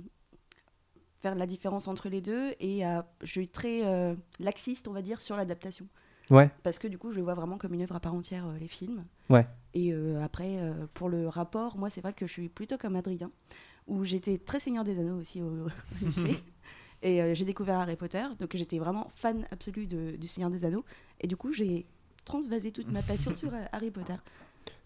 faire 1.20 1.34
la 1.34 1.46
différence 1.46 1.88
entre 1.88 2.08
les 2.08 2.20
deux 2.20 2.54
et 2.60 2.84
à, 2.84 3.06
je 3.22 3.30
suis 3.30 3.48
très 3.48 3.84
euh, 3.84 4.14
laxiste, 4.38 4.86
on 4.86 4.92
va 4.92 5.02
dire, 5.02 5.20
sur 5.20 5.36
l'adaptation. 5.36 5.86
Ouais. 6.30 6.50
Parce 6.62 6.78
que 6.78 6.88
du 6.88 6.98
coup, 6.98 7.10
je 7.10 7.16
le 7.16 7.22
vois 7.22 7.34
vraiment 7.34 7.56
comme 7.58 7.74
une 7.74 7.82
œuvre 7.82 7.96
à 7.96 8.00
part 8.00 8.14
entière, 8.14 8.46
euh, 8.46 8.58
les 8.58 8.68
films. 8.68 9.04
Ouais. 9.30 9.46
Et 9.74 9.92
après, 10.22 10.58
pour 10.94 11.10
le 11.10 11.28
rapport, 11.28 11.76
moi, 11.76 11.90
c'est 11.90 12.00
vrai 12.00 12.14
que 12.14 12.26
je 12.26 12.32
suis 12.32 12.48
plutôt 12.48 12.78
comme 12.78 12.96
Adrien, 12.96 13.30
où 13.86 14.04
j'étais 14.04 14.38
très 14.38 14.58
Seigneur 14.58 14.84
des 14.84 14.98
Anneaux 14.98 15.18
aussi 15.20 15.42
au, 15.42 15.66
au 15.66 16.04
lycée. 16.04 16.42
Et 17.02 17.34
j'ai 17.34 17.44
découvert 17.44 17.78
Harry 17.78 17.94
Potter, 17.94 18.24
donc 18.38 18.56
j'étais 18.56 18.78
vraiment 18.78 19.10
fan 19.14 19.46
absolu 19.50 19.86
de- 19.86 20.16
du 20.16 20.26
Seigneur 20.26 20.48
des 20.50 20.64
Anneaux. 20.64 20.82
Et 21.20 21.26
du 21.26 21.36
coup, 21.36 21.52
j'ai 21.52 21.84
transvasé 22.24 22.72
toute 22.72 22.90
ma 22.90 23.02
passion 23.02 23.34
sur 23.34 23.50
Harry 23.70 23.90
Potter. 23.90 24.14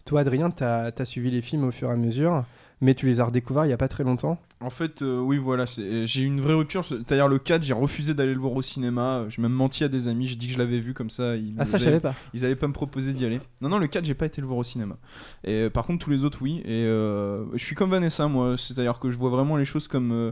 Toi, 0.05 0.21
Adrien, 0.21 0.49
tu 0.49 0.63
as, 0.63 1.05
suivi 1.05 1.31
les 1.31 1.41
films 1.41 1.63
au 1.65 1.71
fur 1.71 1.89
et 1.89 1.93
à 1.93 1.95
mesure, 1.95 2.43
mais 2.81 2.95
tu 2.95 3.05
les 3.05 3.19
as 3.19 3.25
redécouverts 3.25 3.65
il 3.65 3.69
y 3.69 3.73
a 3.73 3.77
pas 3.77 3.87
très 3.87 4.03
longtemps. 4.03 4.39
En 4.59 4.69
fait, 4.69 5.01
euh, 5.01 5.19
oui, 5.19 5.37
voilà, 5.37 5.65
c'est- 5.65 6.05
j'ai 6.05 6.21
eu 6.21 6.25
une 6.25 6.39
vraie 6.41 6.53
rupture. 6.53 6.83
C'est-à-dire 6.85 7.27
le 7.27 7.39
4, 7.39 7.63
j'ai 7.63 7.73
refusé 7.73 8.13
d'aller 8.13 8.33
le 8.33 8.39
voir 8.39 8.53
au 8.53 8.61
cinéma. 8.61 9.25
J'ai 9.29 9.41
même 9.41 9.51
menti 9.53 9.83
à 9.83 9.87
des 9.87 10.07
amis. 10.07 10.27
J'ai 10.27 10.35
dit 10.35 10.47
que 10.47 10.53
je 10.53 10.57
l'avais 10.59 10.79
vu 10.79 10.93
comme 10.93 11.09
ça. 11.09 11.35
Ils 11.35 11.55
Ah, 11.57 11.65
ça, 11.65 11.77
je 11.79 11.85
savais 11.85 11.99
pas. 11.99 12.13
Ils 12.33 12.45
allaient 12.45 12.55
pas 12.55 12.67
me 12.67 12.73
proposer 12.73 13.13
d'y 13.13 13.25
aller. 13.25 13.39
Non, 13.61 13.69
non, 13.69 13.79
le 13.79 13.87
4, 13.87 14.05
j'ai 14.05 14.13
pas 14.13 14.25
été 14.27 14.39
le 14.41 14.45
voir 14.47 14.59
au 14.59 14.63
cinéma. 14.63 14.97
Et 15.43 15.51
euh, 15.63 15.69
par 15.71 15.85
contre, 15.87 16.03
tous 16.05 16.11
les 16.11 16.23
autres, 16.25 16.39
oui. 16.41 16.61
Et 16.65 16.85
euh, 16.85 17.45
je 17.53 17.63
suis 17.63 17.75
comme 17.75 17.89
Vanessa, 17.89 18.27
moi. 18.27 18.55
C'est-à-dire 18.57 18.99
que 18.99 19.09
je 19.11 19.17
vois 19.17 19.29
vraiment 19.31 19.57
les 19.57 19.65
choses 19.65 19.87
comme, 19.87 20.11
euh, 20.11 20.31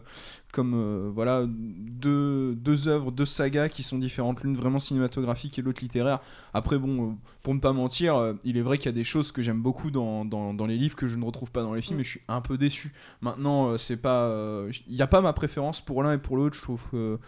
comme 0.53 0.73
euh, 0.75 1.09
voilà, 1.13 1.45
deux, 1.47 2.55
deux 2.55 2.87
œuvres, 2.87 3.11
deux 3.11 3.25
sagas 3.25 3.69
qui 3.69 3.83
sont 3.83 3.97
différentes. 3.97 4.43
L'une 4.43 4.55
vraiment 4.55 4.79
cinématographique 4.79 5.57
et 5.59 5.61
l'autre 5.61 5.81
littéraire. 5.81 6.19
Après, 6.53 6.77
bon, 6.77 7.09
euh, 7.09 7.13
pour 7.43 7.53
ne 7.55 7.59
pas 7.59 7.73
mentir, 7.73 8.15
euh, 8.15 8.33
il 8.43 8.57
est 8.57 8.61
vrai 8.61 8.77
qu'il 8.77 8.87
y 8.87 8.89
a 8.89 8.93
des 8.93 9.03
choses 9.03 9.31
que 9.31 9.41
j'aime 9.41 9.61
beaucoup 9.61 9.91
dans, 9.91 10.25
dans, 10.25 10.53
dans 10.53 10.65
les 10.65 10.77
livres 10.77 10.95
que 10.95 11.07
je 11.07 11.17
ne 11.17 11.25
retrouve 11.25 11.51
pas 11.51 11.63
dans 11.63 11.73
les 11.73 11.81
films. 11.81 11.97
Mm. 11.97 12.01
Et 12.01 12.03
je 12.03 12.09
suis 12.09 12.21
un 12.27 12.38
peu 12.41 12.57
déçu. 12.57 12.93
Maintenant, 13.21 13.69
euh, 13.71 13.77
c'est 13.77 13.97
pas. 13.97 14.23
euh, 14.25 14.71
Il 14.87 14.95
n'y 14.95 15.01
a 15.01 15.07
pas 15.07 15.21
ma 15.21 15.33
préférence 15.33 15.81
pour 15.81 16.03
l'un 16.03 16.13
et 16.13 16.17
pour 16.17 16.37
l'autre. 16.37 16.55
Je 16.55 16.61
trouve 16.61 16.81
que 16.91 17.19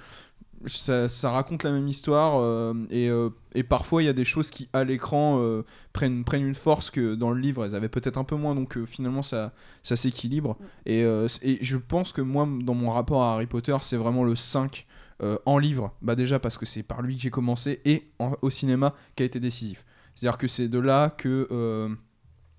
ça, 0.67 1.09
ça 1.09 1.31
raconte 1.31 1.63
la 1.63 1.71
même 1.71 1.87
histoire 1.87 2.39
euh, 2.39 2.73
et, 2.91 3.09
euh, 3.09 3.29
et 3.55 3.63
parfois 3.63 4.03
il 4.03 4.05
y 4.05 4.09
a 4.09 4.13
des 4.13 4.25
choses 4.25 4.51
qui 4.51 4.69
à 4.73 4.83
l'écran 4.83 5.39
euh, 5.39 5.63
prennent, 5.91 6.23
prennent 6.23 6.45
une 6.45 6.53
force 6.53 6.91
que 6.91 7.15
dans 7.15 7.31
le 7.31 7.41
livre 7.41 7.65
elles 7.65 7.73
avaient 7.73 7.89
peut-être 7.89 8.17
un 8.17 8.23
peu 8.23 8.35
moins 8.35 8.53
donc 8.53 8.77
euh, 8.77 8.85
finalement 8.85 9.23
ça, 9.23 9.53
ça 9.81 9.95
s'équilibre 9.95 10.57
et, 10.85 11.03
euh, 11.03 11.27
c- 11.27 11.39
et 11.43 11.57
je 11.65 11.77
pense 11.77 12.11
que 12.13 12.21
moi 12.21 12.47
dans 12.61 12.75
mon 12.75 12.91
rapport 12.91 13.23
à 13.23 13.33
Harry 13.33 13.47
Potter 13.47 13.75
c'est 13.81 13.97
vraiment 13.97 14.23
le 14.23 14.35
5 14.35 14.85
euh, 15.23 15.35
en 15.47 15.57
livre 15.57 15.95
bah 16.03 16.15
déjà 16.15 16.37
parce 16.37 16.59
que 16.59 16.67
c'est 16.67 16.83
par 16.83 17.01
lui 17.01 17.15
que 17.15 17.23
j'ai 17.23 17.31
commencé 17.31 17.81
et 17.85 18.11
en- 18.19 18.35
au 18.43 18.51
cinéma 18.51 18.93
qui 19.15 19.23
a 19.23 19.25
été 19.25 19.39
décisif 19.39 19.83
c'est 20.13 20.27
à 20.27 20.29
dire 20.29 20.37
que 20.37 20.47
c'est 20.47 20.67
de 20.67 20.77
là 20.77 21.09
que 21.09 21.47
euh, 21.49 21.89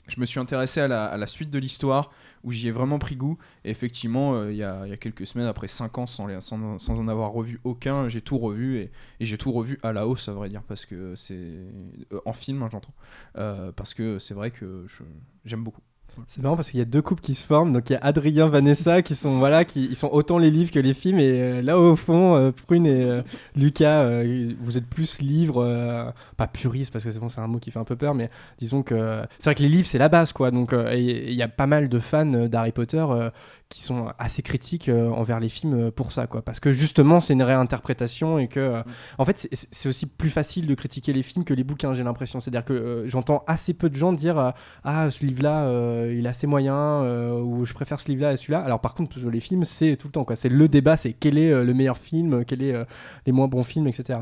je 0.09 0.21
me 0.21 0.27
suis 0.27 0.41
intéressé 0.41 0.81
à 0.81 0.89
la, 0.89 1.27
suite 1.27 1.51
de 1.51 1.59
l'histoire 1.59 2.11
où 2.43 2.51
j'y 2.51 2.69
ai 2.69 2.71
vraiment 2.71 2.99
pris 2.99 3.17
goût 3.17 3.39
et 3.65 3.71
effectivement, 3.71 4.35
euh, 4.35 4.51
il 4.51 4.57
y, 4.57 4.65
a, 4.65 4.85
quelques 4.97 5.27
semaines, 5.27 5.47
après 5.47 5.69
5 5.69 5.99
ans 5.99 6.07
sans, 6.07 6.29
en 6.29 7.09
avoir 7.09 7.31
revu 7.33 7.61
aucun, 7.65 8.09
j'ai 8.09 8.21
tout 8.21 8.39
revu 8.39 8.79
et, 8.79 8.91
j'ai 9.21 9.39
tout 9.39 9.53
revu 9.53 9.79
à 9.83 9.93
la 9.93 10.07
hausse, 10.07 10.29
à 10.29 10.33
vrai 10.33 10.49
dire, 10.49 10.63
parce 10.63 10.85
que 10.85 11.15
c'est. 11.15 11.35
euh, 11.35 12.21
en 12.25 12.33
film, 12.33 12.63
hein, 12.63 12.69
j'entends. 12.71 12.95
Euh, 13.37 13.71
parce 13.73 13.95
que 13.95 14.19
c'est 14.19 14.35
vrai 14.35 14.51
que 14.51 14.87
j'aime 15.45 15.63
beaucoup. 15.63 15.83
C'est 16.29 16.43
marrant 16.43 16.57
parce 16.57 16.71
qu'il 16.71 16.79
y 16.79 16.83
a 16.83 16.87
deux 16.87 17.03
couples 17.03 17.23
qui 17.23 17.35
se 17.35 17.45
forment. 17.45 17.73
Donc 17.73 17.91
il 17.91 17.95
y 17.95 17.97
a 17.97 18.01
Adrien, 18.03 18.49
Vanessa 18.49 19.03
qui 19.03 19.15
sont 19.15 19.39
voilà, 19.39 19.65
qui 19.65 19.87
ils 19.87 19.97
sont 19.97 20.11
autant 20.13 20.39
les 20.39 20.51
livres 20.51 20.71
que 20.71 20.79
les 20.79 20.95
films. 20.95 21.19
Et 21.19 21.41
euh, 21.41 21.63
là 21.63 21.79
au 21.79 21.97
fond, 21.97 22.37
euh, 22.37 22.51
Prune 22.51 22.87
et 22.87 23.03
euh, 23.03 23.23
Lucas, 23.57 24.23
vous 24.61 24.79
êtes 24.79 24.87
plus 24.87 25.21
livres, 25.21 26.13
pas 26.37 26.47
puristes 26.47 26.93
parce 26.93 27.05
que 27.05 27.11
c'est 27.11 27.19
bon, 27.19 27.29
c'est 27.29 27.41
un 27.41 27.47
mot 27.47 27.59
qui 27.59 27.71
fait 27.71 27.79
un 27.79 27.85
peu 27.85 27.97
peur, 27.97 28.15
mais 28.15 28.31
disons 28.59 28.83
que 28.83 29.23
c'est 29.39 29.51
vrai 29.51 29.55
que 29.55 29.63
les 29.63 29.69
livres 29.69 29.87
c'est 29.87 29.99
la 29.99 30.09
base 30.09 30.33
quoi. 30.33 30.51
Donc 30.51 30.75
il 30.93 31.33
y 31.33 31.43
a 31.43 31.49
pas 31.49 31.67
mal 31.67 31.89
de 31.89 31.99
fans 31.99 32.27
d'Harry 32.49 32.73
Potter 32.73 33.05
qui 33.73 33.81
sont 33.81 34.13
assez 34.19 34.43
critiques 34.43 34.89
euh, 34.89 35.09
envers 35.11 35.41
les 35.41 35.49
films 35.49 35.75
euh, 35.87 35.91
pour 35.91 36.13
ça 36.13 36.27
quoi, 36.27 36.43
parce 36.43 36.61
que 36.61 36.71
justement 36.73 37.21
c'est 37.21 37.33
une 37.33 37.43
réinterprétation 37.43 38.39
et 38.39 38.47
que 38.47 38.61
euh, 38.61 38.83
en 39.19 39.25
fait 39.25 39.49
c'est- 39.53 39.89
aussi 39.89 40.07
plus 40.07 40.31
facile 40.31 40.67
de 40.67 40.75
critiquer 40.75 41.13
les 41.13 41.23
films 41.23 41.45
que 41.45 41.55
les 41.55 41.65
bouquins. 41.65 41.95
J'ai 41.95 42.05
l'impression. 42.05 42.39
C'est-à-dire 42.41 42.65
que 42.65 42.73
euh, 42.75 43.09
j'entends 43.09 43.43
assez 43.47 43.73
peu 43.75 43.89
de 43.91 43.97
gens 43.97 44.13
dire 44.13 44.39
euh, 44.39 44.51
ah 44.85 45.11
ce 45.11 45.25
livre 45.25 45.43
là 45.43 45.67
il 46.09 46.27
est 46.27 46.29
assez 46.29 46.47
moyen 46.47 46.75
euh, 46.75 47.41
ou 47.41 47.65
je 47.65 47.73
préfère 47.75 47.99
ce 47.99 48.09
livre 48.09 48.23
là 48.23 48.29
à 48.29 48.37
celui-là 48.37 48.61
alors 48.61 48.81
par 48.81 48.95
contre 48.95 49.19
les 49.19 49.41
films 49.41 49.65
c'est 49.65 49.97
tout 49.97 50.09
le 50.09 50.13
temps 50.13 50.25
quoi 50.25 50.37
c'est 50.37 50.49
le 50.51 50.69
débat 50.69 50.97
c'est 50.97 51.13
quel 51.15 51.39
est 51.39 51.65
le 51.65 51.75
meilleur 51.75 51.97
film 51.99 52.45
quel 52.45 52.63
est 52.63 52.75
les 53.27 53.33
moins 53.33 53.49
bons 53.49 53.63
films 53.63 53.87
etc 53.89 54.21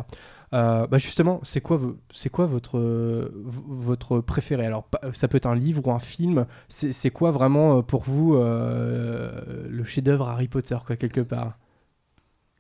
Euh, 0.53 0.87
bah 0.89 0.99
justement, 0.99 1.39
c'est 1.45 1.61
quoi, 1.61 1.81
c'est 2.11 2.29
quoi 2.29 2.47
votre, 2.47 2.79
euh, 2.79 3.31
votre 3.37 4.21
préféré? 4.21 4.67
Alors, 4.67 4.89
ça 5.13 5.29
peut 5.29 5.37
être 5.37 5.47
un 5.47 5.55
livre 5.55 5.87
ou 5.87 5.93
un 5.93 6.01
film. 6.01 6.47
C'est 6.69 6.93
c'est 6.93 7.11
quoi 7.11 7.31
vraiment 7.31 7.79
euh, 7.79 7.83
pour 7.83 8.03
vous 8.03 8.35
euh, 8.35 9.69
le 9.69 9.85
chef-d'œuvre 9.85 10.29
Harry 10.29 10.49
Potter, 10.49 10.77
quoi, 10.85 10.97
quelque 10.97 11.21
part? 11.21 11.57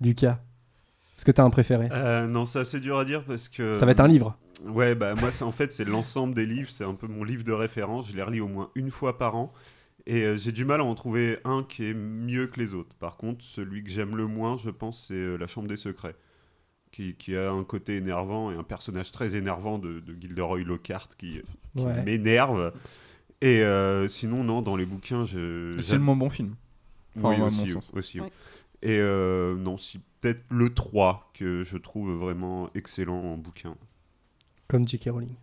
Lucas, 0.00 0.38
est-ce 1.16 1.24
que 1.24 1.32
tu 1.32 1.40
as 1.40 1.44
un 1.44 1.50
préféré? 1.50 1.88
Euh, 1.92 2.26
non, 2.26 2.46
c'est 2.46 2.60
assez 2.60 2.80
dur 2.80 2.96
à 2.96 3.04
dire 3.04 3.24
parce 3.24 3.48
que. 3.48 3.74
Ça 3.74 3.86
va 3.86 3.92
être 3.92 4.00
un 4.00 4.08
livre. 4.08 4.36
Ouais, 4.66 4.94
bah 4.94 5.14
moi, 5.16 5.32
c'est 5.32 5.44
en 5.44 5.52
fait, 5.52 5.72
c'est 5.72 5.84
l'ensemble 5.84 6.34
des 6.34 6.46
livres. 6.46 6.70
C'est 6.70 6.84
un 6.84 6.94
peu 6.94 7.08
mon 7.08 7.24
livre 7.24 7.44
de 7.44 7.52
référence. 7.52 8.10
Je 8.10 8.16
les 8.16 8.22
relis 8.22 8.40
au 8.40 8.48
moins 8.48 8.70
une 8.74 8.90
fois 8.90 9.18
par 9.18 9.34
an. 9.34 9.52
Et 10.06 10.22
euh, 10.22 10.36
j'ai 10.36 10.52
du 10.52 10.64
mal 10.64 10.80
à 10.80 10.84
en 10.84 10.94
trouver 10.94 11.38
un 11.44 11.62
qui 11.62 11.90
est 11.90 11.94
mieux 11.94 12.46
que 12.46 12.58
les 12.58 12.72
autres. 12.72 12.96
Par 12.96 13.16
contre, 13.16 13.44
celui 13.44 13.84
que 13.84 13.90
j'aime 13.90 14.16
le 14.16 14.26
moins, 14.26 14.56
je 14.56 14.70
pense, 14.70 15.06
c'est 15.08 15.14
euh, 15.14 15.36
La 15.36 15.46
Chambre 15.46 15.68
des 15.68 15.76
Secrets. 15.76 16.14
Qui, 16.92 17.14
qui 17.14 17.36
a 17.36 17.52
un 17.52 17.62
côté 17.62 17.96
énervant 17.96 18.50
et 18.50 18.56
un 18.56 18.64
personnage 18.64 19.12
très 19.12 19.36
énervant 19.36 19.78
de, 19.78 20.00
de 20.00 20.20
Gilderoy 20.20 20.64
Lockhart 20.64 21.08
qui, 21.16 21.40
qui 21.76 21.84
Ouais. 21.84 22.02
m'énerve. 22.02 22.72
Et 23.40 23.62
euh, 23.62 24.08
sinon, 24.08 24.42
non, 24.42 24.60
dans 24.60 24.74
les 24.74 24.86
bouquins, 24.86 25.24
je. 25.24 25.76
C'est 25.80 25.94
le 25.96 26.02
moins 26.02 26.16
bon 26.16 26.30
film. 26.30 26.56
Oui, 27.16 27.36
Enfin, 27.40 27.44
aussi. 27.46 27.74
aussi 27.92 28.20
Ouais. 28.20 28.30
Et 28.82 28.98
euh, 28.98 29.56
non, 29.56 29.76
si 29.78 30.00
peut-être 30.20 30.42
le 30.50 30.74
3 30.74 31.30
que 31.34 31.62
je 31.62 31.76
trouve 31.76 32.10
vraiment 32.12 32.70
excellent 32.74 33.20
en 33.22 33.36
bouquin. 33.36 33.76
Comme 34.68 34.86
J.K. 34.88 35.10
Rowling, 35.10 35.34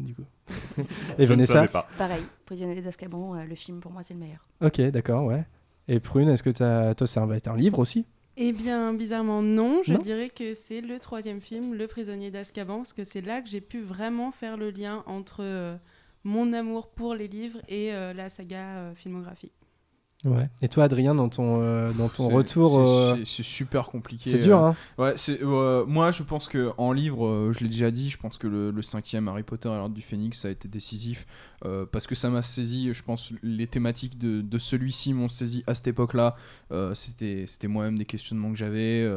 du 0.00 0.14
coup. 0.14 0.24
Je 0.76 0.82
Et 1.18 1.22
ne 1.22 1.26
Vanessa 1.26 1.52
savais 1.54 1.68
pas. 1.68 1.88
Pareil, 1.96 2.22
Prisonnier 2.44 2.80
d'Azkaban, 2.80 3.36
euh, 3.36 3.44
le 3.44 3.54
film 3.54 3.80
pour 3.80 3.92
moi 3.92 4.02
c'est 4.02 4.14
le 4.14 4.20
meilleur. 4.20 4.46
Ok, 4.62 4.80
d'accord, 4.90 5.24
ouais. 5.26 5.44
Et 5.86 6.00
Prune, 6.00 6.28
est-ce 6.28 6.42
que 6.42 6.50
t'as... 6.50 6.94
toi, 6.94 7.06
ça 7.06 7.24
va 7.24 7.36
être 7.36 7.48
un 7.48 7.56
livre 7.56 7.78
aussi? 7.78 8.04
Eh 8.40 8.52
bien, 8.52 8.94
bizarrement, 8.94 9.42
non. 9.42 9.82
Je 9.82 9.94
Non 9.94 9.98
dirais 9.98 10.30
que 10.30 10.54
c'est 10.54 10.80
le 10.80 11.00
troisième 11.00 11.40
film, 11.40 11.74
Le 11.74 11.88
prisonnier 11.88 12.30
d'Azkaban, 12.30 12.76
parce 12.76 12.92
que 12.92 13.02
c'est 13.02 13.20
là 13.20 13.42
que 13.42 13.48
j'ai 13.48 13.60
pu 13.60 13.80
vraiment 13.80 14.30
faire 14.30 14.56
le 14.56 14.70
lien 14.70 15.02
entre 15.06 15.42
euh, 15.42 15.76
mon 16.22 16.52
amour 16.52 16.88
pour 16.88 17.16
les 17.16 17.26
livres 17.26 17.60
et 17.66 17.92
euh, 17.92 18.12
la 18.12 18.28
saga 18.28 18.76
euh, 18.76 18.94
filmographique. 18.94 19.57
Ouais. 20.24 20.48
Et 20.62 20.68
toi, 20.68 20.82
Adrien, 20.84 21.14
dans 21.14 21.28
ton, 21.28 21.62
euh, 21.62 21.92
dans 21.92 22.08
ton 22.08 22.28
retour. 22.28 22.66
c'est- 22.66 22.90
euh, 23.20 23.24
c'est- 23.24 23.42
super 23.44 23.88
compliqué. 23.88 24.32
C'est 24.32 24.38
dur, 24.38 24.58
euh, 24.58 24.70
hein 24.70 24.76
Ouais, 24.98 25.14
euh, 25.42 25.86
moi 25.86 26.10
je 26.10 26.24
pense 26.24 26.48
que 26.48 26.72
en 26.76 26.92
livre, 26.92 27.52
je 27.52 27.60
l'ai 27.60 27.68
déjà 27.68 27.92
dit, 27.92 28.10
je 28.10 28.18
pense 28.18 28.36
que 28.36 28.48
le, 28.48 28.72
le 28.72 28.82
cinquième 28.82 29.28
Harry 29.28 29.44
Potter 29.44 29.68
et 29.68 29.72
l'Ordre 29.76 29.94
du 29.94 30.02
Phénix 30.02 30.40
ça 30.40 30.48
a 30.48 30.50
été 30.50 30.66
décisif 30.66 31.24
parce 31.92 32.06
que 32.08 32.14
ça 32.16 32.30
m'a 32.30 32.42
saisi. 32.42 32.92
Je 32.92 33.02
pense 33.04 33.32
les 33.44 33.66
thématiques 33.68 34.18
de, 34.18 34.40
de 34.42 34.58
celui-ci 34.58 35.14
m'ont 35.14 35.28
saisi 35.28 35.62
à 35.68 35.74
cette 35.76 35.86
époque-là. 35.88 36.34
C'était 36.94 37.46
moi-même 37.68 37.96
des 37.98 38.04
questionnements 38.04 38.50
que 38.50 38.58
j'avais. 38.58 39.08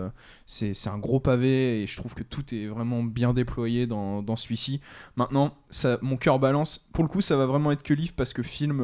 c'est 0.45 0.73
c'est 0.75 0.89
un 0.89 0.99
gros 0.99 1.19
pavé 1.19 1.81
et 1.81 1.87
je 1.87 1.97
trouve 1.97 2.13
que 2.13 2.23
tout 2.23 2.43
est 2.53 2.67
vraiment 2.67 3.03
bien 3.03 3.33
déployé 3.33 3.87
dans, 3.87 4.21
dans 4.21 4.35
celui-ci. 4.35 4.81
Maintenant, 5.15 5.55
ça, 5.71 5.97
mon 6.03 6.15
cœur 6.17 6.37
balance. 6.37 6.77
Pour 6.93 7.03
le 7.03 7.09
coup, 7.09 7.21
ça 7.21 7.37
va 7.37 7.45
vraiment 7.47 7.71
être 7.71 7.83
que 7.83 7.93
livre 7.95 8.13
parce 8.15 8.33
que 8.33 8.43
film, 8.43 8.83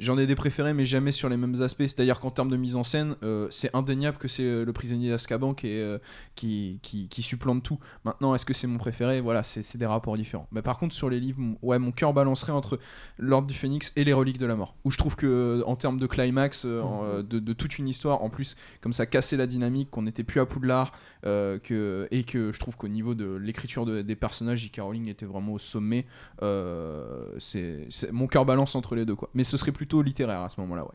j'en 0.00 0.18
ai 0.18 0.26
des 0.26 0.34
préférés 0.34 0.74
mais 0.74 0.86
jamais 0.86 1.12
sur 1.12 1.28
les 1.28 1.35
mêmes 1.36 1.60
aspects. 1.62 1.82
C'est-à-dire 1.82 2.20
qu'en 2.20 2.30
termes 2.30 2.50
de 2.50 2.56
mise 2.56 2.76
en 2.76 2.84
scène, 2.84 3.16
euh, 3.22 3.46
c'est 3.50 3.74
indéniable 3.74 4.18
que 4.18 4.28
c'est 4.28 4.42
euh, 4.44 4.64
le 4.64 4.72
prisonnier 4.72 5.10
d'Azkaban 5.10 5.54
qui, 5.54 5.68
est, 5.68 5.80
euh, 5.80 5.98
qui, 6.34 6.78
qui, 6.82 7.08
qui 7.08 7.22
supplante 7.22 7.62
tout. 7.62 7.78
Maintenant, 8.04 8.34
est-ce 8.34 8.46
que 8.46 8.54
c'est 8.54 8.66
mon 8.66 8.78
préféré? 8.78 9.20
Voilà, 9.20 9.42
c'est 9.42 9.76
des 9.76 9.86
rapports 9.86 10.16
différents. 10.16 10.48
Mais 10.52 10.62
par 10.62 10.78
contre, 10.78 10.94
sur 10.94 11.08
les 11.10 11.20
livres, 11.20 11.40
mon- 11.40 11.58
ouais, 11.62 11.78
mon 11.78 11.92
cœur 11.92 12.12
balancerait 12.12 12.52
entre 12.52 12.78
L'Ordre 13.18 13.46
du 13.48 13.54
Phénix 13.54 13.92
et 13.96 14.04
Les 14.04 14.12
Reliques 14.12 14.38
de 14.38 14.46
la 14.46 14.56
Mort. 14.56 14.76
Où 14.84 14.90
je 14.90 14.98
trouve 14.98 15.16
que, 15.16 15.62
en 15.66 15.76
termes 15.76 15.98
de 15.98 16.06
climax, 16.06 16.64
en, 16.64 17.04
euh, 17.04 17.22
de, 17.22 17.38
de 17.38 17.52
toute 17.52 17.78
une 17.78 17.88
histoire, 17.88 18.22
en 18.22 18.30
plus, 18.30 18.56
comme 18.80 18.92
ça 18.92 19.06
cassait 19.06 19.36
la 19.36 19.46
dynamique, 19.46 19.90
qu'on 19.90 20.02
n'était 20.02 20.24
plus 20.24 20.40
à 20.40 20.46
Poudlard, 20.46 20.92
euh, 21.24 21.58
que, 21.58 22.06
et 22.10 22.24
que 22.24 22.52
je 22.52 22.58
trouve 22.60 22.76
qu'au 22.76 22.88
niveau 22.88 23.14
de 23.14 23.34
l'écriture 23.36 23.84
de- 23.86 24.02
des 24.02 24.16
personnages, 24.16 24.58
J.K. 24.60 24.80
Rowling 24.80 25.08
était 25.08 25.26
vraiment 25.26 25.52
au 25.52 25.58
sommet. 25.58 26.06
Euh, 26.42 27.26
c'est 27.38 27.86
c'est- 27.90 28.12
mon 28.12 28.26
cœur 28.26 28.44
balance 28.44 28.74
entre 28.74 28.94
les 28.94 29.04
deux, 29.04 29.14
quoi. 29.14 29.30
Mais 29.34 29.44
ce 29.44 29.56
serait 29.56 29.72
plutôt 29.72 30.02
littéraire 30.02 30.40
à 30.40 30.50
ce 30.50 30.60
moment-là, 30.60 30.84
ouais. 30.84 30.90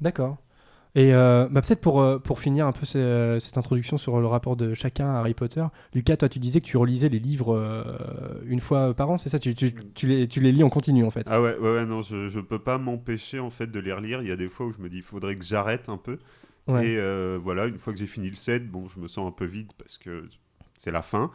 D'accord. 0.00 0.38
Et 0.94 1.14
euh, 1.14 1.48
bah, 1.50 1.62
peut-être 1.62 1.80
pour, 1.82 2.00
euh, 2.00 2.18
pour 2.18 2.40
finir 2.40 2.66
un 2.66 2.72
peu 2.72 2.86
ce- 2.86 3.38
cette 3.40 3.58
introduction 3.58 3.98
sur 3.98 4.20
le 4.20 4.26
rapport 4.26 4.56
de 4.56 4.74
chacun 4.74 5.10
à 5.14 5.18
Harry 5.20 5.34
Potter, 5.34 5.64
Lucas, 5.94 6.16
toi 6.16 6.28
tu 6.28 6.38
disais 6.38 6.60
que 6.60 6.66
tu 6.66 6.78
relisais 6.78 7.08
les 7.10 7.20
livres 7.20 7.54
euh, 7.54 7.84
une 8.46 8.60
fois 8.60 8.94
par 8.94 9.10
an, 9.10 9.18
c'est 9.18 9.28
ça? 9.28 9.38
Tu, 9.38 9.54
tu, 9.54 9.74
tu 9.94 10.06
les, 10.08 10.26
tu 10.26 10.40
les 10.40 10.52
lis 10.52 10.64
en 10.64 10.70
continu 10.70 11.04
en 11.04 11.10
fait? 11.10 11.26
Ah 11.30 11.42
ouais, 11.42 11.56
ouais, 11.58 11.74
ouais, 11.74 11.86
non, 11.86 12.02
je, 12.02 12.28
je 12.28 12.40
peux 12.40 12.58
pas 12.58 12.78
m'empêcher 12.78 13.40
en 13.40 13.50
fait 13.50 13.66
de 13.68 13.78
les 13.80 13.92
relire. 13.92 14.22
Il 14.22 14.28
y 14.28 14.32
a 14.32 14.36
des 14.36 14.48
fois 14.48 14.66
où 14.66 14.72
je 14.72 14.78
me 14.78 14.88
dis, 14.88 14.96
il 14.98 15.02
faudrait 15.02 15.36
que 15.36 15.44
j'arrête 15.44 15.88
un 15.88 15.98
peu. 15.98 16.18
Ouais. 16.66 16.86
Et 16.86 16.96
euh, 16.98 17.38
voilà, 17.42 17.66
une 17.66 17.78
fois 17.78 17.92
que 17.92 17.98
j'ai 17.98 18.06
fini 18.06 18.30
le 18.30 18.36
set, 18.36 18.68
bon, 18.70 18.88
je 18.88 18.98
me 18.98 19.08
sens 19.08 19.28
un 19.28 19.32
peu 19.32 19.44
vide 19.44 19.72
parce 19.78 19.98
que 19.98 20.24
c'est 20.78 20.90
la 20.90 21.02
fin. 21.02 21.30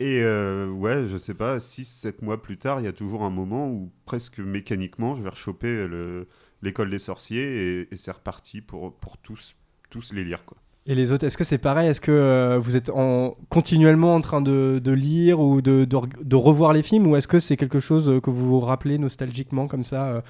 Et 0.00 0.22
euh, 0.22 0.68
ouais, 0.70 1.06
je 1.06 1.16
sais 1.18 1.34
pas, 1.34 1.60
6-7 1.60 2.22
mois 2.22 2.42
plus 2.42 2.56
tard, 2.58 2.80
il 2.80 2.84
y 2.84 2.88
a 2.88 2.92
toujours 2.92 3.22
un 3.24 3.30
moment 3.30 3.68
où 3.70 3.92
presque 4.06 4.38
mécaniquement, 4.38 5.14
je 5.14 5.22
vais 5.22 5.28
rechoper 5.28 5.86
le- 5.88 6.26
l'école 6.62 6.90
des 6.90 6.98
sorciers 6.98 7.80
et, 7.80 7.88
et 7.92 7.96
c'est 7.96 8.10
reparti 8.10 8.60
pour, 8.60 8.92
pour 8.94 9.16
tous, 9.18 9.54
tous 9.90 10.12
les 10.12 10.24
lire. 10.24 10.44
Quoi. 10.44 10.56
Et 10.86 10.94
les 10.94 11.12
autres, 11.12 11.24
est-ce 11.26 11.36
que 11.36 11.44
c'est 11.44 11.58
pareil? 11.58 11.88
Est-ce 11.88 12.00
que 12.00 12.10
euh, 12.10 12.58
vous 12.58 12.74
êtes 12.74 12.88
en, 12.90 13.36
continuellement 13.50 14.14
en 14.14 14.20
train 14.22 14.40
de, 14.40 14.80
de 14.82 14.92
lire 14.92 15.38
ou 15.40 15.60
de, 15.60 15.84
de, 15.84 15.96
re- 15.96 16.22
de 16.24 16.36
revoir 16.36 16.72
les 16.72 16.82
films 16.82 17.06
ou 17.06 17.16
est-ce 17.16 17.28
que 17.28 17.38
c'est 17.38 17.56
quelque 17.58 17.80
chose 17.80 18.08
euh, 18.08 18.20
que 18.20 18.30
vous 18.30 18.46
vous 18.48 18.60
rappelez 18.60 18.96
nostalgiquement 18.98 19.68
comme 19.68 19.84
ça 19.84 20.22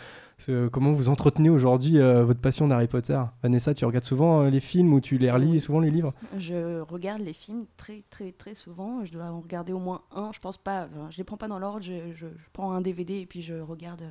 euh, 0.49 0.69
Comment 0.71 0.93
vous 0.93 1.09
entretenez 1.09 1.51
aujourd'hui 1.51 1.99
euh, 1.99 2.25
votre 2.25 2.41
passion 2.41 2.67
d'Harry 2.67 2.89
Potter? 2.89 3.21
Vanessa, 3.43 3.75
tu 3.75 3.85
regardes 3.85 4.05
souvent 4.05 4.43
euh, 4.43 4.51
les 4.51 4.61
films 4.61 4.93
ou 4.93 5.01
tu 5.01 5.19
les 5.19 5.31
relis 5.31 5.53
Oui. 5.53 5.61
souvent 5.61 5.81
les 5.81 5.91
livres? 5.91 6.15
Je 6.39 6.81
regarde 6.81 7.21
les 7.21 7.33
films 7.35 7.67
très 7.77 8.03
très 8.11 8.33
très 8.33 8.55
souvent. 8.55 9.05
Je 9.05 9.13
dois 9.13 9.27
en 9.27 9.41
regarder 9.41 9.73
au 9.73 9.79
moins 9.79 10.03
un. 10.15 10.31
Je 10.33 10.41
pense 10.41 10.57
pas. 10.57 10.89
enfin, 10.93 11.09
je 11.11 11.17
les 11.19 11.25
prends 11.25 11.37
pas 11.37 11.49
dans 11.49 11.59
l'ordre. 11.61 11.83
Je, 11.83 12.13
je- 12.15 12.27
je 12.27 12.49
prends 12.53 12.73
un 12.73 12.81
DVD 12.81 13.21
et 13.21 13.27
puis 13.27 13.41
je 13.43 13.55
regarde 13.55 14.03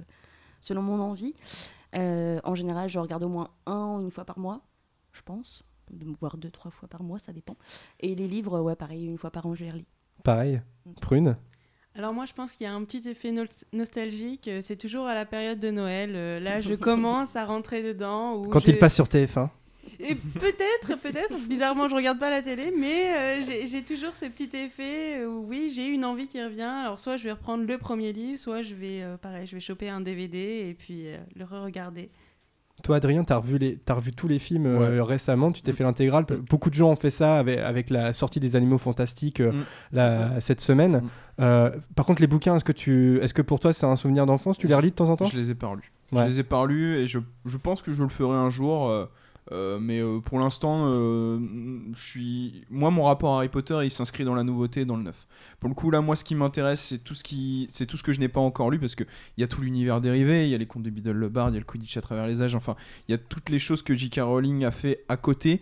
selon 0.62 0.82
mon 0.84 1.00
envie. 1.02 1.34
Euh, 1.96 2.40
en 2.44 2.56
général, 2.56 2.90
je 2.90 3.00
regarde 3.00 3.24
au 3.24 3.30
moins 3.30 3.50
un 3.66 4.00
une 4.02 4.12
fois 4.12 4.26
par 4.26 4.38
mois, 4.40 4.62
je 5.12 5.22
pense, 5.22 5.64
De- 5.92 6.06
voire 6.20 6.38
deux 6.38 6.52
trois 6.52 6.70
fois 6.72 6.88
par 6.88 7.02
mois, 7.02 7.18
ça 7.20 7.34
dépend. 7.34 7.58
Et 8.00 8.14
les 8.14 8.28
livres, 8.28 8.60
ouais, 8.62 8.76
pareil, 8.76 9.06
une 9.06 9.18
fois 9.18 9.32
par 9.32 9.46
an, 9.48 9.56
je 9.56 9.64
les 9.66 9.72
relis. 9.72 9.88
Pareil. 10.24 10.62
Prune 11.02 11.36
Alors 11.96 12.14
moi, 12.14 12.26
je 12.28 12.34
pense 12.34 12.52
qu'il 12.56 12.66
y 12.66 12.68
a 12.68 12.74
un 12.74 12.84
petit 12.84 13.08
effet 13.10 13.32
no- 13.32 13.46
nostalgique. 13.74 14.48
euh, 14.48 14.60
C'est 14.62 14.76
toujours 14.76 15.08
à 15.08 15.16
la 15.16 15.26
période 15.26 15.60
de 15.60 15.72
Noël. 15.72 16.12
euh, 16.16 16.40
Là, 16.40 16.62
je 16.62 16.76
commence 16.76 17.36
à 17.36 17.46
rentrer 17.46 17.82
dedans. 17.82 18.44
Quand 18.50 18.60
je- 18.60 18.72
il 18.72 18.78
passe 18.78 18.94
sur 18.94 19.08
TF1. 19.08 19.50
Et 20.00 20.16
peut-être, 20.16 21.02
peut-être. 21.02 21.36
Bizarrement, 21.48 21.90
je 21.90 21.96
regarde 21.96 22.20
pas 22.20 22.30
la 22.30 22.42
télé, 22.42 22.72
mais 22.78 23.10
euh, 23.16 23.42
j'ai- 23.42 23.84
toujours 23.84 24.16
ces 24.16 24.30
petits 24.30 24.50
effets 24.56 25.26
où 25.26 25.46
oui, 25.48 25.72
j'ai 25.76 25.88
une 25.88 26.06
envie 26.06 26.28
qui 26.28 26.42
revient. 26.42 26.62
Alors 26.62 27.00
soit 27.00 27.18
je 27.18 27.24
vais 27.26 27.32
reprendre 27.32 27.66
le 27.66 27.78
premier 27.78 28.14
livre, 28.14 28.40
soit 28.40 28.62
je 28.62 28.76
vais, 28.76 29.02
euh, 29.02 29.18
pareil, 29.18 29.46
je 29.48 29.56
vais 29.56 29.60
choper 29.62 29.90
un 29.90 30.00
DVD 30.02 30.38
et 30.70 30.74
puis 30.78 31.08
euh, 31.08 31.18
le 31.36 31.44
re-regarder. 31.44 32.10
Toi, 32.82 32.96
Adrien, 32.96 33.26
tu 33.26 33.34
as, 33.34 33.38
revu 33.38 33.58
les- 33.58 33.76
t'as 33.78 33.96
revu 33.96 34.12
tous 34.14 34.30
les 34.30 34.40
films 34.40 34.66
euh, 34.68 35.00
Ouais. 35.00 35.02
récemment, 35.02 35.52
tu 35.52 35.62
t'es 35.62 35.74
fait 35.74 35.84
l'intégrale. 35.84 36.26
Beaucoup 36.50 36.70
de 36.70 36.76
gens 36.76 36.92
ont 36.92 36.96
fait 36.96 37.10
ça 37.12 37.38
avec, 37.38 37.60
avec 37.60 37.90
la 37.90 38.14
sortie 38.14 38.40
des 38.40 38.56
Animaux 38.56 38.78
Fantastiques 38.78 39.42
euh, 39.42 39.52
Mm. 39.52 39.66
la- 39.92 40.40
cette 40.42 40.62
semaine. 40.62 41.02
Mm. 41.02 41.10
Euh, 41.42 41.72
par 41.96 42.06
contre, 42.06 42.22
les 42.22 42.28
bouquins, 42.28 42.56
est-ce 42.56 42.64
que, 42.64 42.72
tu, 42.72 43.20
est-ce 43.22 43.34
que 43.34 43.42
pour 43.42 43.60
toi 43.60 43.74
c'est 43.74 43.86
un 43.86 43.98
souvenir 43.98 44.26
d'enfance? 44.26 44.58
Tu 44.58 44.68
les 44.68 44.76
relis 44.76 44.92
de 44.92 44.96
temps 44.96 45.10
en 45.10 45.18
temps? 45.18 45.26
Je 45.26 45.36
les 45.36 45.52
ai 45.52 45.56
pas 45.56 45.74
lus. 45.76 45.92
Ouais. 46.14 46.24
Je 46.24 46.30
les 46.30 46.40
ai 46.40 46.44
pas 46.44 46.66
lus 46.66 46.96
et 46.96 47.08
je, 47.10 47.20
je 47.46 47.58
pense 47.58 47.82
que 47.82 47.92
je 47.92 48.02
le 48.02 48.08
ferai 48.10 48.36
un 48.38 48.50
jour. 48.50 48.90
Euh, 49.52 49.80
mais 49.80 50.00
euh, 50.00 50.20
pour 50.20 50.40
l'instant, 50.40 50.86
euh. 50.88 51.40
Moi, 52.70 52.92
mon 52.92 53.04
rapport 53.04 53.34
à 53.34 53.38
Harry 53.38 53.50
Potter, 53.50 53.80
il 53.84 53.92
s'inscrit 53.92 54.24
dans 54.24 54.36
la 54.36 54.44
nouveauté, 54.44 54.86
dans 54.86 54.96
le 54.96 55.04
neuf. 55.04 55.28
Pour 55.60 55.70
le 55.70 55.76
coup, 55.76 55.90
là, 55.92 56.02
moi, 56.02 56.16
ce 56.16 56.24
qui 56.24 56.36
m'intéresse, 56.36 56.82
c'est 56.82 57.00
tout 57.00 57.16
ce 57.16 57.24
qui, 57.24 57.68
tout 57.88 57.98
ce 57.98 58.04
que 58.04 58.14
je 58.14 58.20
n'ai 58.20 58.28
pas 58.28 58.40
encore 58.40 58.70
lu 58.70 58.80
parce 58.80 58.96
que 58.96 59.04
il 59.38 59.42
y 59.42 59.44
a 59.44 59.48
tout 59.48 59.62
l'univers 59.62 60.02
dérivé, 60.02 60.46
il 60.46 60.52
y 60.52 60.56
a 60.56 60.58
les 60.58 60.68
contes 60.68 60.84
de 60.84 60.90
Biddle 60.90 61.12
le 61.12 61.30
Bard, 61.30 61.50
il 61.50 61.54
y 61.54 61.58
a 61.58 61.60
le 61.60 61.66
Quidditch 61.66 61.98
à 61.98 62.02
travers 62.02 62.28
les 62.28 62.42
âges. 62.42 62.56
Enfin, 62.56 62.76
il 63.08 63.12
y 63.12 63.16
a 63.16 63.18
toutes 63.18 63.50
les 63.50 63.60
choses 63.60 63.82
que 63.82 63.96
J.K. 63.96 64.20
Rowling 64.22 64.66
a 64.66 64.72
fait 64.72 65.04
à 65.08 65.18
côté. 65.18 65.62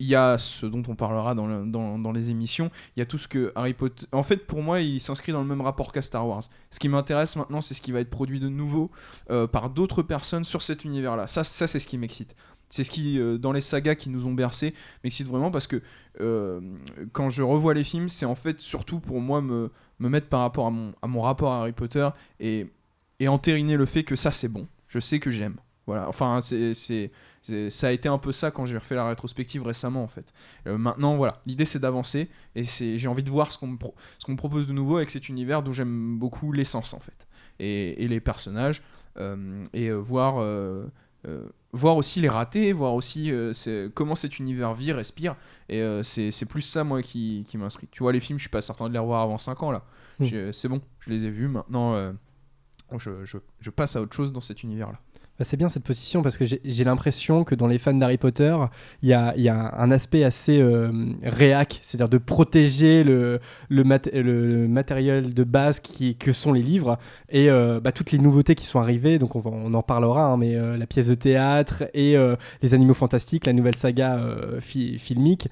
Il 0.00 0.06
y 0.06 0.14
a 0.14 0.38
ce 0.38 0.64
dont 0.64 0.82
on 0.86 0.94
parlera 0.94 1.34
dans, 1.34 1.66
dans, 1.66 1.98
dans 1.98 2.12
les 2.12 2.30
émissions. 2.30 2.70
Il 2.96 3.00
y 3.00 3.02
a 3.02 3.06
tout 3.06 3.18
ce 3.18 3.26
que 3.26 3.50
Harry 3.56 3.74
Potter. 3.74 4.06
En 4.12 4.22
fait, 4.22 4.46
pour 4.46 4.62
moi, 4.62 4.80
il 4.80 5.00
s'inscrit 5.00 5.32
dans 5.32 5.40
le 5.40 5.48
même 5.48 5.60
rapport 5.60 5.92
qu'à 5.92 6.02
Star 6.02 6.24
Wars. 6.24 6.44
Ce 6.70 6.78
qui 6.78 6.88
m'intéresse 6.88 7.34
maintenant, 7.34 7.60
c'est 7.60 7.74
ce 7.74 7.80
qui 7.80 7.90
va 7.90 7.98
être 7.98 8.10
produit 8.10 8.38
de 8.38 8.48
nouveau 8.48 8.92
par 9.50 9.70
d'autres 9.70 10.02
personnes 10.02 10.44
sur 10.44 10.62
cet 10.62 10.84
univers-là. 10.84 11.26
Ça, 11.26 11.42
ça 11.42 11.66
c'est 11.66 11.80
ce 11.80 11.86
qui 11.88 11.98
m'excite. 11.98 12.36
C'est 12.70 12.84
ce 12.84 12.90
qui, 12.90 13.18
euh, 13.18 13.38
dans 13.38 13.52
les 13.52 13.60
sagas 13.60 13.94
qui 13.94 14.10
nous 14.10 14.26
ont 14.26 14.32
bercé, 14.32 14.74
m'excite 15.02 15.26
vraiment 15.26 15.50
parce 15.50 15.66
que 15.66 15.80
euh, 16.20 16.60
quand 17.12 17.30
je 17.30 17.42
revois 17.42 17.74
les 17.74 17.84
films, 17.84 18.08
c'est 18.08 18.26
en 18.26 18.34
fait 18.34 18.60
surtout 18.60 19.00
pour 19.00 19.20
moi 19.20 19.40
me, 19.40 19.70
me 19.98 20.08
mettre 20.08 20.28
par 20.28 20.40
rapport 20.40 20.66
à 20.66 20.70
mon, 20.70 20.94
à 21.00 21.06
mon 21.06 21.22
rapport 21.22 21.52
à 21.52 21.60
Harry 21.60 21.72
Potter 21.72 22.08
et, 22.40 22.66
et 23.20 23.28
entériner 23.28 23.76
le 23.76 23.86
fait 23.86 24.04
que 24.04 24.16
ça 24.16 24.32
c'est 24.32 24.48
bon. 24.48 24.66
Je 24.88 25.00
sais 25.00 25.18
que 25.18 25.30
j'aime. 25.30 25.56
Voilà, 25.86 26.06
enfin, 26.06 26.40
c'est, 26.42 26.74
ça 27.70 27.88
a 27.88 27.92
été 27.92 28.10
un 28.10 28.18
peu 28.18 28.30
ça 28.30 28.50
quand 28.50 28.66
j'ai 28.66 28.76
refait 28.76 28.94
la 28.94 29.08
rétrospective 29.08 29.62
récemment 29.62 30.02
en 30.02 30.08
fait. 30.08 30.34
Euh, 30.66 30.76
maintenant, 30.76 31.16
voilà, 31.16 31.40
l'idée 31.46 31.64
c'est 31.64 31.78
d'avancer 31.78 32.28
et 32.54 32.64
c'est, 32.64 32.98
j'ai 32.98 33.08
envie 33.08 33.22
de 33.22 33.30
voir 33.30 33.50
ce 33.50 33.56
qu'on, 33.56 33.68
me 33.68 33.78
ce 34.18 34.26
qu'on 34.26 34.36
propose 34.36 34.66
de 34.66 34.74
nouveau 34.74 34.98
avec 34.98 35.08
cet 35.08 35.30
univers 35.30 35.62
d'où 35.62 35.72
j'aime 35.72 36.18
beaucoup 36.18 36.52
l'essence 36.52 36.92
en 36.92 37.00
fait 37.00 37.26
et, 37.58 38.04
et 38.04 38.08
les 38.08 38.20
personnages 38.20 38.82
et 39.72 39.90
voir 39.90 40.44
voir 41.72 41.96
aussi 41.96 42.20
les 42.20 42.28
ratés, 42.28 42.72
voir 42.72 42.94
aussi 42.94 43.30
euh, 43.32 43.52
comment 43.94 44.14
cet 44.14 44.38
univers 44.38 44.74
vit, 44.74 44.92
respire. 44.92 45.36
Et 45.68 45.80
euh, 45.82 46.02
c'est 46.02 46.30
c'est 46.30 46.46
plus 46.46 46.62
ça, 46.62 46.84
moi, 46.84 47.02
qui, 47.02 47.44
qui 47.46 47.58
m'inscrit. 47.58 47.88
Tu 47.90 48.02
vois, 48.02 48.12
les 48.12 48.20
films, 48.20 48.38
je 48.38 48.42
suis 48.44 48.50
pas 48.50 48.62
certain 48.62 48.88
de 48.88 48.92
les 48.94 48.98
revoir 48.98 49.22
avant 49.22 49.38
5 49.38 49.62
ans, 49.62 49.70
là. 49.70 49.82
Mm. 50.18 50.24
J'ai- 50.24 50.52
C'est 50.52 50.68
bon, 50.68 50.80
je 51.00 51.10
les 51.10 51.24
ai 51.24 51.30
vus. 51.30 51.48
Maintenant, 51.48 51.94
euh, 51.94 52.12
je, 52.98 53.24
je- 53.24 53.38
je 53.60 53.70
passe 53.70 53.96
à 53.96 54.00
autre 54.00 54.14
chose 54.16 54.32
dans 54.32 54.40
cet 54.40 54.62
univers-là. 54.62 54.98
Bah, 55.38 55.44
c'est 55.44 55.56
bien 55.56 55.68
cette 55.68 55.84
position 55.84 56.20
parce 56.20 56.36
que 56.36 56.44
j'ai 56.44 56.84
l'impression 56.84 57.44
que 57.44 57.54
dans 57.54 57.68
les 57.68 57.78
fans 57.78 57.94
d'Harry 57.94 58.18
Potter, 58.18 58.56
il 59.02 59.08
y 59.08 59.12
a, 59.12 59.32
un 59.78 59.90
aspect 59.92 60.24
assez 60.24 60.60
euh, 60.60 60.90
réac, 61.22 61.78
c'est-à-dire 61.82 62.08
de 62.08 62.18
protéger 62.18 63.04
le, 63.04 63.38
le, 63.68 63.84
mat- 63.84 64.10
le 64.12 64.66
matériel 64.66 65.32
de 65.32 65.44
base 65.44 65.78
qui, 65.78 66.16
que 66.16 66.32
sont 66.32 66.52
les 66.52 66.62
livres 66.62 66.98
et 67.28 67.50
euh, 67.50 67.78
bah, 67.78 67.92
toutes 67.92 68.10
les 68.10 68.18
nouveautés 68.18 68.56
qui 68.56 68.66
sont 68.66 68.80
arrivées. 68.80 69.20
Donc 69.20 69.36
on, 69.36 69.72
en 69.74 69.82
parlera, 69.82 70.24
hein, 70.24 70.36
mais 70.36 70.56
euh, 70.56 70.76
la 70.76 70.86
pièce 70.86 71.06
de 71.06 71.14
théâtre 71.14 71.84
et 71.94 72.16
les 72.62 72.74
animaux 72.74 72.94
fantastiques, 72.94 73.46
la 73.46 73.52
nouvelle 73.52 73.76
saga 73.76 74.20
fi- 74.60 74.98
filmique. 74.98 75.48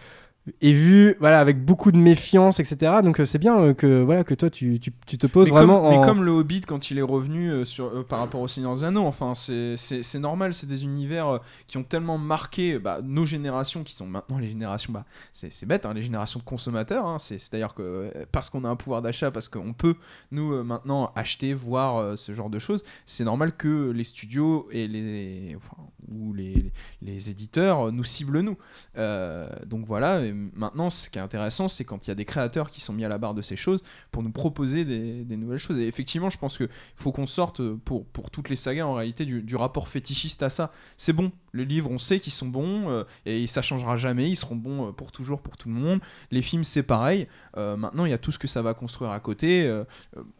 Est 0.61 0.73
vu 0.73 1.17
voilà 1.19 1.41
avec 1.41 1.65
beaucoup 1.65 1.91
de 1.91 1.97
méfiance 1.97 2.61
etc 2.61 2.97
donc 3.03 3.21
euh, 3.21 3.25
c'est 3.25 3.39
bien 3.39 3.59
euh, 3.59 3.75
que 3.75 4.03
voilà 4.03 4.23
que 4.25 4.35
toi 4.35 4.49
tu, 4.49 4.79
tu, 4.79 4.93
tu 5.07 5.19
te 5.19 5.27
poses 5.27 5.49
mais, 5.49 5.57
vraiment 5.57 5.81
comme, 5.83 6.01
mais 6.01 6.07
comme 6.07 6.25
le 6.25 6.31
Hobbit 6.31 6.61
quand 6.63 6.91
il 6.91 6.99
est 6.99 7.03
revenu 7.03 7.51
euh, 7.51 7.65
sur, 7.65 7.87
euh, 7.87 8.03
par 8.03 8.21
rapport 8.21 8.41
au 8.41 8.49
Seigneur 8.49 8.75
des 8.75 8.85
Anneaux, 8.85 9.05
enfin 9.05 9.35
c'est- 9.35 9.77
normal, 10.17 10.55
c'est 10.55 10.67
des 10.67 10.85
univers 10.85 11.41
qui 11.67 11.77
ont 11.77 11.83
tellement 11.83 12.17
marqué 12.17 12.79
bah, 12.79 13.01
nos 13.03 13.27
générations, 13.27 13.85
qui 13.85 13.95
sont 13.95 14.07
maintenant 14.07 14.39
les 14.39 14.49
générations, 14.49 14.93
bah, 14.93 15.05
c'est 15.33 15.67
bête, 15.67 15.85
hein, 15.85 15.93
les 15.93 16.03
générations 16.03 16.41
de 16.41 16.45
consommateurs, 16.45 17.07
hein, 17.07 17.19
c'est 17.19 17.39
c'est 17.39 17.53
d'ailleurs 17.53 17.75
que 17.75 18.11
parce 18.33 18.49
qu'on 18.51 18.65
a 18.65 18.69
un 18.69 18.77
pouvoir 18.77 19.03
d'achat, 19.03 19.31
parce 19.31 19.49
qu'on 19.49 19.73
peut 19.75 19.97
nous 20.31 20.63
maintenant 20.65 21.13
acheter, 21.17 21.55
voir 21.55 21.97
euh, 21.97 22.17
ce 22.17 22.33
genre 22.35 22.51
de 22.51 22.59
choses, 22.59 22.83
c'est 23.05 23.25
normal 23.25 23.57
que 23.57 23.91
les 23.91 24.05
studios 24.05 24.69
et 24.73 24.89
les, 24.89 25.55
enfin, 25.57 25.83
ou 26.11 26.33
les, 26.33 26.73
les 27.03 27.31
éditeurs 27.31 27.93
nous 27.93 28.05
ciblent 28.05 28.41
nous. 28.41 28.57
Euh, 28.97 29.49
donc 29.67 29.85
voilà, 29.87 30.21
maintenant 30.55 30.91
ce 30.91 31.11
qui 31.11 31.19
est 31.19 31.23
intéressant, 31.23 31.69
c'est 31.69 31.85
quand 31.85 32.07
il 32.07 32.09
y 32.09 32.13
a 32.13 32.15
des 32.15 32.25
créateurs 32.25 32.71
qui 32.71 32.81
sont 32.81 32.93
mis 32.93 33.05
à 33.05 33.09
la 33.09 33.19
barre 33.19 33.35
de 33.35 33.43
ces 33.43 33.57
choses 33.57 33.83
pour 34.11 34.23
nous 34.23 34.31
proposer 34.31 34.85
des, 34.85 35.37
nouvelles 35.37 35.59
choses. 35.59 35.79
Et 35.79 35.87
effectivement, 35.87 36.31
je 36.31 36.39
pense 36.39 36.57
qu'il 36.57 36.69
faut 36.95 37.13
qu'on 37.13 37.27
sorte 37.27 37.63
pour, 37.79 38.07
toutes 38.31 38.49
les 38.49 38.57
sagas 38.57 38.85
en 38.85 38.95
réalité 38.95 39.25
du, 39.25 39.57
rapport 39.57 39.89
fétichiste 39.89 40.43
à 40.43 40.51
ça. 40.51 40.73
C'est 40.99 41.13
bon, 41.13 41.33
les 41.55 41.65
livres, 41.65 41.91
on 41.91 41.99
sait 41.99 42.21
qu'ils 42.21 42.33
sont 42.33 42.49
bons 42.49 42.91
euh, 42.91 43.05
et 43.25 43.47
ça 43.47 43.63
changera 43.63 43.97
jamais, 43.97 44.31
ils 44.31 44.37
seront 44.37 44.57
bons 44.57 44.89
euh, 44.89 44.93
pour 44.93 45.13
toujours, 45.13 45.41
pour 45.41 45.57
tout 45.57 45.69
le 45.69 45.75
monde. 45.75 46.01
Les 46.31 46.43
films, 46.43 46.65
c'est 46.65 46.83
pareil. 46.83 47.27
Euh, 47.57 47.77
maintenant, 47.77 48.05
il 48.05 48.11
y 48.11 48.15
a 48.15 48.19
tout 48.19 48.33
ce 48.33 48.39
que 48.39 48.49
ça 48.49 48.63
va 48.63 48.75
construire 48.75 49.11
à 49.11 49.21
côté. 49.21 49.47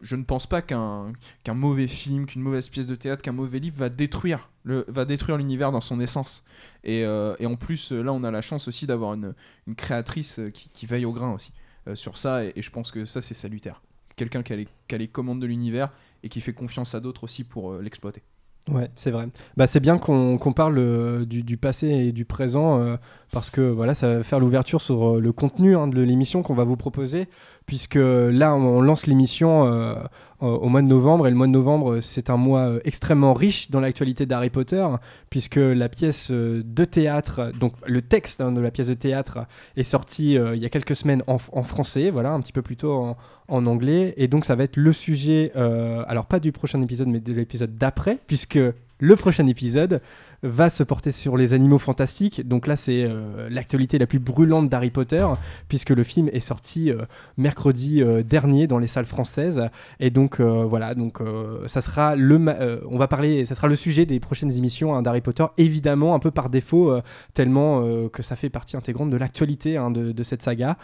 Je 0.01 0.15
ne 0.15 0.23
pense 0.23 0.47
pas 0.47 0.61
qu'un 0.61 1.13
mauvais 1.53 1.87
film, 1.87 2.25
qu'une 2.25 2.41
mauvaise 2.41 2.69
pièce 2.69 2.87
de 2.87 2.95
théâtre, 2.95 3.21
qu'un 3.21 3.31
mauvais 3.31 3.59
livre 3.59 3.77
va 3.77 3.89
détruire 3.89 4.49
va 4.87 5.05
détruire 5.05 5.37
l'univers 5.37 5.71
dans 5.71 5.81
son 5.81 5.99
essence. 5.99 6.45
Et, 6.83 7.03
euh, 7.05 7.35
en 7.43 7.55
plus, 7.55 7.91
euh, 7.91 8.01
là, 8.01 8.13
on 8.13 8.23
a 8.23 8.31
la 8.31 8.41
chance 8.41 8.67
aussi 8.67 8.87
d'avoir 8.87 9.13
une, 9.13 9.33
créatrice 9.75 10.39
euh, 10.39 10.49
qui, 10.49 10.85
veille 10.85 11.05
au 11.05 11.13
grain 11.13 11.33
aussi 11.33 11.51
sur 11.93 12.17
ça. 12.17 12.43
Et, 12.43 12.53
je 12.57 12.69
pense 12.69 12.91
que 12.91 13.05
ça, 13.05 13.21
c'est 13.21 13.33
salutaire. 13.33 13.81
Quelqu'un 14.15 14.43
qui, 14.43 14.53
a 14.53 14.97
les- 14.97 15.07
commandes 15.07 15.39
de 15.39 15.47
l'univers 15.47 15.91
et 16.23 16.29
qui 16.29 16.41
fait 16.41 16.53
confiance 16.53 16.95
à 16.95 16.99
d'autres 16.99 17.23
aussi 17.23 17.43
pour 17.43 17.75
l'exploiter. 17.75 18.23
Ouais, 18.67 18.89
c'est 18.97 19.11
vrai. 19.11 19.29
Bah, 19.55 19.67
c'est 19.67 19.79
bien 19.79 19.97
qu'on 19.97 20.53
parle 20.53 21.25
du, 21.25 21.57
passé 21.57 21.87
et 21.87 22.11
du 22.11 22.25
présent 22.25 22.97
parce 23.31 23.49
que 23.49 23.61
voilà, 23.61 23.95
ça 23.95 24.15
va 24.15 24.23
faire 24.23 24.39
l'ouverture 24.39 24.81
sur 24.81 25.15
euh, 25.15 25.19
le 25.19 25.31
contenu 25.31 25.75
hein, 25.75 25.87
de 25.87 26.01
l'émission 26.01 26.43
qu'on 26.43 26.53
va 26.53 26.63
vous 26.63 26.77
proposer. 26.77 27.27
Puisque 27.65 27.95
là, 27.95 28.55
on 28.55 28.79
lance 28.79 29.07
l'émission 29.07 29.65
euh, 29.65 29.95
au 30.39 30.47
au 30.47 30.69
mois 30.69 30.81
de 30.81 30.87
novembre 30.87 31.27
et 31.27 31.29
le 31.29 31.35
mois 31.35 31.47
de 31.47 31.51
novembre, 31.51 31.99
c'est 31.99 32.29
un 32.29 32.37
mois 32.37 32.61
euh, 32.61 32.79
extrêmement 32.85 33.33
riche 33.33 33.71
dans 33.71 33.81
l'actualité 33.81 34.25
d'Harry 34.25 34.49
Potter 34.49 34.85
puisque 35.29 35.57
la 35.57 35.89
pièce 35.89 36.29
euh, 36.31 36.63
de 36.65 36.85
théâtre, 36.85 37.51
donc 37.59 37.73
le 37.85 38.01
texte 38.01 38.41
hein, 38.41 38.51
de 38.51 38.61
la 38.61 38.71
pièce 38.71 38.87
de 38.87 38.93
théâtre 38.93 39.39
est 39.75 39.83
sorti 39.83 40.37
euh, 40.37 40.55
il 40.55 40.61
y 40.61 40.65
a 40.65 40.69
quelques 40.69 40.95
semaines 40.95 41.23
en, 41.27 41.37
français, 41.37 42.09
voilà, 42.09 42.31
un 42.31 42.41
petit 42.41 42.53
peu 42.53 42.61
plus 42.61 42.77
tôt 42.77 43.15
en, 43.47 43.65
anglais. 43.65 44.13
Et 44.17 44.27
donc, 44.27 44.45
ça 44.45 44.55
va 44.55 44.63
être 44.63 44.77
le 44.77 44.93
sujet, 44.93 45.51
euh, 45.55 46.03
alors 46.07 46.25
pas 46.25 46.39
du 46.39 46.51
prochain 46.51 46.81
épisode, 46.81 47.07
mais 47.07 47.19
de 47.19 47.33
l'épisode 47.33 47.77
d'après, 47.77 48.19
puisque 48.27 48.59
le 48.99 49.15
prochain 49.15 49.45
épisode 49.47 50.01
va 50.43 50.69
se 50.69 50.83
porter 50.83 51.11
sur 51.11 51.37
les 51.37 51.53
animaux 51.53 51.77
fantastiques. 51.77 52.47
Donc 52.47 52.67
là, 52.67 52.75
c'est 52.75 53.03
euh, 53.03 53.47
l'actualité 53.49 53.97
la 53.97 54.05
plus 54.05 54.19
brûlante 54.19 54.69
d'Harry 54.69 54.91
Potter, 54.91 55.25
puisque 55.67 55.89
le 55.89 56.03
film 56.03 56.29
est 56.31 56.39
sorti 56.39 56.91
euh, 56.91 57.03
mercredi 57.37 58.01
euh, 58.01 58.23
dernier 58.23 58.67
dans 58.67 58.77
les 58.77 58.87
salles 58.87 59.05
françaises. 59.05 59.67
Et 59.99 60.09
donc 60.09 60.39
voilà, 60.39 60.93
donc 60.93 61.19
ça 61.65 61.81
sera 61.81 62.15
le, 62.15 62.81
on 62.89 62.97
va 62.97 63.07
parler, 63.07 63.45
ça 63.45 63.55
sera 63.55 63.67
le 63.67 63.75
sujet 63.75 64.05
des 64.05 64.19
prochaines 64.19 64.51
émissions 64.51 64.95
hein, 64.95 65.01
d'Harry 65.01 65.21
Potter, 65.21 65.45
évidemment 65.57 66.13
un 66.13 66.19
peu 66.19 66.31
par 66.31 66.49
défaut, 66.49 66.93
tellement 67.33 68.07
que 68.09 68.21
ça 68.21 68.35
fait 68.35 68.49
partie 68.49 68.77
intégrante 68.77 69.09
de 69.09 69.17
l'actualité 69.17 69.77
hein, 69.77 69.91
de, 69.91 70.23
cette 70.23 70.43
saga. 70.43 70.77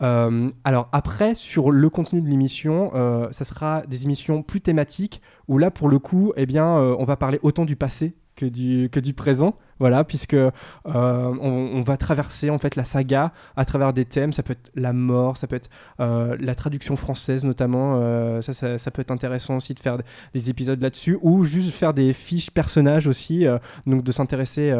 Alors 0.00 0.88
après, 0.92 1.34
sur 1.34 1.70
le 1.70 1.90
contenu 1.90 2.22
de 2.22 2.28
l'émission, 2.28 2.92
ça 3.32 3.44
sera 3.44 3.82
des 3.86 4.04
émissions 4.04 4.42
plus 4.42 4.60
thématiques 4.60 5.20
où 5.48 5.58
là, 5.58 5.70
pour 5.70 5.88
le 5.88 5.98
coup, 5.98 6.32
eh 6.36 6.46
bien, 6.46 6.66
on 6.66 7.04
va 7.04 7.16
parler 7.16 7.38
autant 7.42 7.64
du 7.64 7.76
passé 7.76 8.14
que 8.36 8.46
du, 8.46 8.88
que 8.90 9.00
du 9.00 9.14
présent. 9.14 9.56
Voilà, 9.80 10.04
puisque 10.04 10.34
euh, 10.34 10.52
on, 10.86 11.82
va 11.82 11.96
traverser 11.96 12.48
en 12.48 12.58
fait 12.58 12.76
la 12.76 12.84
saga 12.84 13.32
à 13.56 13.64
travers 13.64 13.92
des 13.92 14.04
thèmes. 14.04 14.32
Ça 14.32 14.42
peut 14.44 14.52
être 14.52 14.70
la 14.76 14.92
mort, 14.92 15.36
ça 15.36 15.46
peut 15.46 15.56
être 15.56 15.68
euh, 16.00 16.36
la 16.38 16.54
traduction 16.54 16.96
française 16.96 17.44
notamment. 17.44 17.96
euh, 18.00 18.40
ça, 18.40 18.78
ça, 18.78 18.90
peut 18.92 19.02
être 19.02 19.10
intéressant 19.10 19.56
aussi 19.56 19.74
de 19.74 19.80
faire 19.80 19.98
des- 19.98 20.04
des 20.32 20.48
épisodes 20.48 20.80
là-dessus 20.80 21.18
ou 21.22 21.42
juste 21.42 21.70
faire 21.72 21.92
des 21.92 22.12
fiches 22.12 22.50
personnages 22.50 23.08
aussi. 23.08 23.46
donc 23.86 24.04
de 24.04 24.12
s'intéresser 24.12 24.70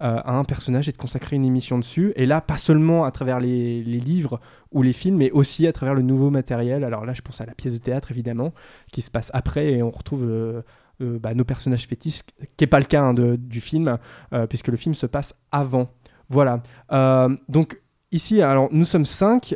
à 0.00 0.32
un 0.32 0.44
personnage 0.44 0.88
et 0.88 0.92
de 0.92 0.96
consacrer 0.96 1.36
une 1.36 1.44
émission 1.44 1.78
dessus. 1.78 2.12
Et 2.16 2.26
là, 2.26 2.40
pas 2.40 2.56
seulement 2.56 3.04
à 3.04 3.10
travers 3.10 3.40
les, 3.40 3.82
les 3.82 3.98
livres 4.00 4.40
ou 4.72 4.82
les 4.82 4.92
films, 4.92 5.16
mais 5.16 5.30
aussi 5.32 5.66
à 5.66 5.72
travers 5.72 5.94
le 5.94 6.02
nouveau 6.02 6.30
matériel. 6.30 6.84
Alors 6.84 7.04
là, 7.04 7.14
je 7.14 7.22
pense 7.22 7.40
à 7.40 7.46
la 7.46 7.54
pièce 7.54 7.72
de 7.72 7.78
théâtre 7.78 8.10
évidemment, 8.10 8.52
qui 8.92 9.02
se 9.02 9.10
passe 9.10 9.30
après 9.34 9.72
et 9.72 9.82
on 9.82 9.90
retrouve 9.90 10.62
euh, 11.02 11.18
bah, 11.18 11.34
nos 11.34 11.44
personnages 11.44 11.86
fétiches, 11.86 12.22
qui 12.56 12.62
n'est 12.62 12.66
pas 12.66 12.78
le 12.78 12.84
cas 12.86 13.02
hein, 13.02 13.14
de- 13.14 13.36
du 13.36 13.60
film, 13.60 13.98
euh, 14.32 14.46
puisque 14.46 14.68
le 14.68 14.76
film 14.76 14.94
se 14.94 15.06
passe 15.06 15.34
avant. 15.52 15.88
Voilà. 16.28 16.62
Euh, 16.92 17.28
donc 17.48 17.80
ici, 18.12 18.40
alors 18.40 18.68
nous 18.72 18.84
sommes 18.84 19.04
cinq. 19.04 19.54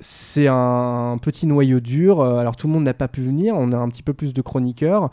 c'est 0.00 0.48
un 0.48 1.16
petit 1.22 1.46
noyau 1.46 1.80
dur. 1.80 2.22
alors 2.22 2.56
tout 2.56 2.66
le 2.66 2.72
monde 2.72 2.84
n'a 2.84 2.94
pas 2.94 3.08
pu 3.08 3.22
venir. 3.22 3.54
On 3.56 3.72
a 3.72 3.76
un 3.76 3.88
petit 3.88 4.02
peu 4.02 4.14
plus 4.14 4.34
de 4.34 4.42
chroniqueurs. 4.42 5.10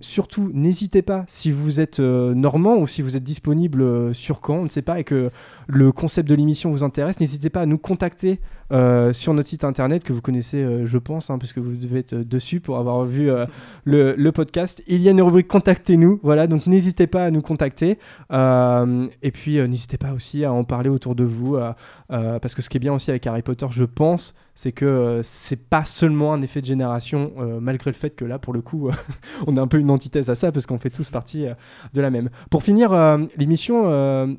Surtout, 0.00 0.50
n'hésitez 0.52 1.02
pas 1.02 1.24
si 1.28 1.52
vous 1.52 1.78
êtes 1.80 2.00
normand 2.00 2.76
ou 2.76 2.86
si 2.86 3.00
vous 3.02 3.16
êtes 3.16 3.22
disponible 3.24 4.14
sur 4.14 4.40
Caen, 4.44 4.56
on 4.56 4.64
ne 4.64 4.68
sait 4.68 4.82
pas, 4.82 4.98
et 4.98 5.04
que 5.04 5.30
le 5.68 5.92
concept 5.92 6.28
de 6.28 6.34
l'émission 6.34 6.70
vous 6.70 6.82
intéresse, 6.84 7.20
n'hésitez 7.20 7.50
pas 7.50 7.60
à 7.60 7.66
nous 7.66 7.78
contacter 7.78 8.40
euh, 8.70 9.12
sur 9.12 9.32
notre 9.32 9.48
site 9.48 9.64
internet 9.64 10.04
que 10.04 10.12
vous 10.12 10.20
connaissez, 10.20 10.62
euh, 10.62 10.86
je 10.86 10.98
pense, 10.98 11.30
hein, 11.30 11.38
parce 11.38 11.52
que 11.52 11.60
vous 11.60 11.74
devez 11.74 12.00
être 12.00 12.12
euh, 12.12 12.24
dessus 12.24 12.60
pour 12.60 12.78
avoir 12.78 13.04
vu 13.04 13.30
le, 13.84 14.14
le 14.14 14.32
podcast. 14.32 14.82
Il 14.86 15.00
y 15.00 15.08
a 15.08 15.12
une 15.12 15.22
rubrique 15.22 15.48
Contactez-nous, 15.48 16.20
voilà, 16.22 16.46
donc 16.46 16.66
n'hésitez 16.66 17.06
pas 17.06 17.24
à 17.24 17.30
nous 17.30 17.40
contacter. 17.40 17.98
Et 18.30 19.30
puis 19.32 19.56
n'hésitez 19.68 19.96
pas 19.96 20.12
aussi 20.12 20.44
à 20.44 20.52
en 20.52 20.64
parler 20.64 20.90
autour 20.90 21.14
de 21.14 21.24
vous, 21.24 21.58
parce 22.08 22.54
que 22.54 22.62
ce 22.62 22.68
qui 22.68 22.76
est 22.76 22.80
bien 22.80 22.92
aussi 22.92 23.10
avec 23.10 23.26
Harry 23.26 23.42
Potter, 23.42 23.66
je 23.70 23.84
pense, 23.84 24.34
c'est 24.54 24.72
que 24.72 25.20
c'est 25.22 25.56
pas 25.56 25.84
seulement 25.84 26.32
un 26.34 26.42
effet 26.42 26.60
de 26.60 26.66
génération, 26.66 27.32
malgré 27.60 27.90
le 27.90 27.96
fait 27.96 28.10
que 28.10 28.24
là, 28.24 28.38
pour 28.38 28.52
le 28.52 28.60
coup, 28.60 28.90
on 29.46 29.56
a 29.56 29.60
un 29.60 29.66
peu 29.66 29.78
une 29.78 29.90
antithèse 29.90 30.28
à 30.28 30.34
ça, 30.34 30.52
parce 30.52 30.66
qu'on 30.66 30.78
fait 30.78 30.90
tous 30.90 31.10
partie 31.10 31.46
de 31.94 32.00
la 32.00 32.10
même. 32.10 32.28
Pour 32.50 32.62
finir 32.62 32.92
l'émission, 33.36 34.36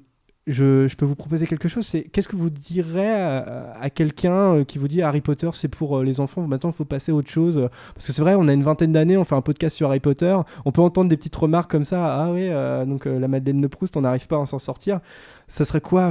je, 0.51 0.95
peux 0.95 1.05
vous 1.05 1.15
proposer 1.15 1.47
quelque 1.47 1.67
chose. 1.67 1.85
C'est 1.85 2.03
qu'est-ce 2.03 2.27
que 2.27 2.35
vous 2.35 2.49
direz 2.49 3.09
à, 3.09 3.89
quelqu'un 3.93 4.55
euh, 4.55 4.63
qui 4.63 4.77
vous 4.77 4.88
dit 4.88 5.01
Harry 5.01 5.21
Potter, 5.21 5.49
c'est 5.53 5.67
pour 5.67 5.99
euh, 5.99 6.03
les 6.03 6.19
enfants. 6.19 6.45
Maintenant, 6.47 6.71
il 6.71 6.75
faut 6.75 6.85
passer 6.85 7.12
à 7.12 7.15
autre 7.15 7.29
chose. 7.29 7.69
Parce 7.93 8.07
que 8.07 8.13
c'est 8.13 8.21
vrai, 8.21 8.35
on 8.35 8.47
a 8.47 8.53
une 8.53 8.63
vingtaine 8.63 8.91
d'années, 8.91 9.17
on 9.17 9.23
fait 9.23 9.35
un 9.35 9.41
podcast 9.41 9.75
sur 9.75 9.88
Harry 9.88 9.99
Potter. 9.99 10.35
On 10.65 10.71
peut 10.71 10.81
entendre 10.81 11.09
des 11.09 11.17
petites 11.17 11.35
remarques 11.35 11.69
comme 11.69 11.85
ça. 11.85 12.15
Ah 12.15 12.31
oui, 12.31 12.47
euh, 12.49 12.85
donc 12.85 13.05
la 13.05 13.27
Madeleine 13.27 13.62
de 13.62 13.67
Proust, 13.67 13.95
on 13.97 14.01
n'arrive 14.01 14.27
pas 14.27 14.41
à 14.41 14.45
s'en 14.45 14.59
sortir. 14.59 14.99
Ça 15.47 15.65
serait 15.65 15.81
quoi 15.81 16.09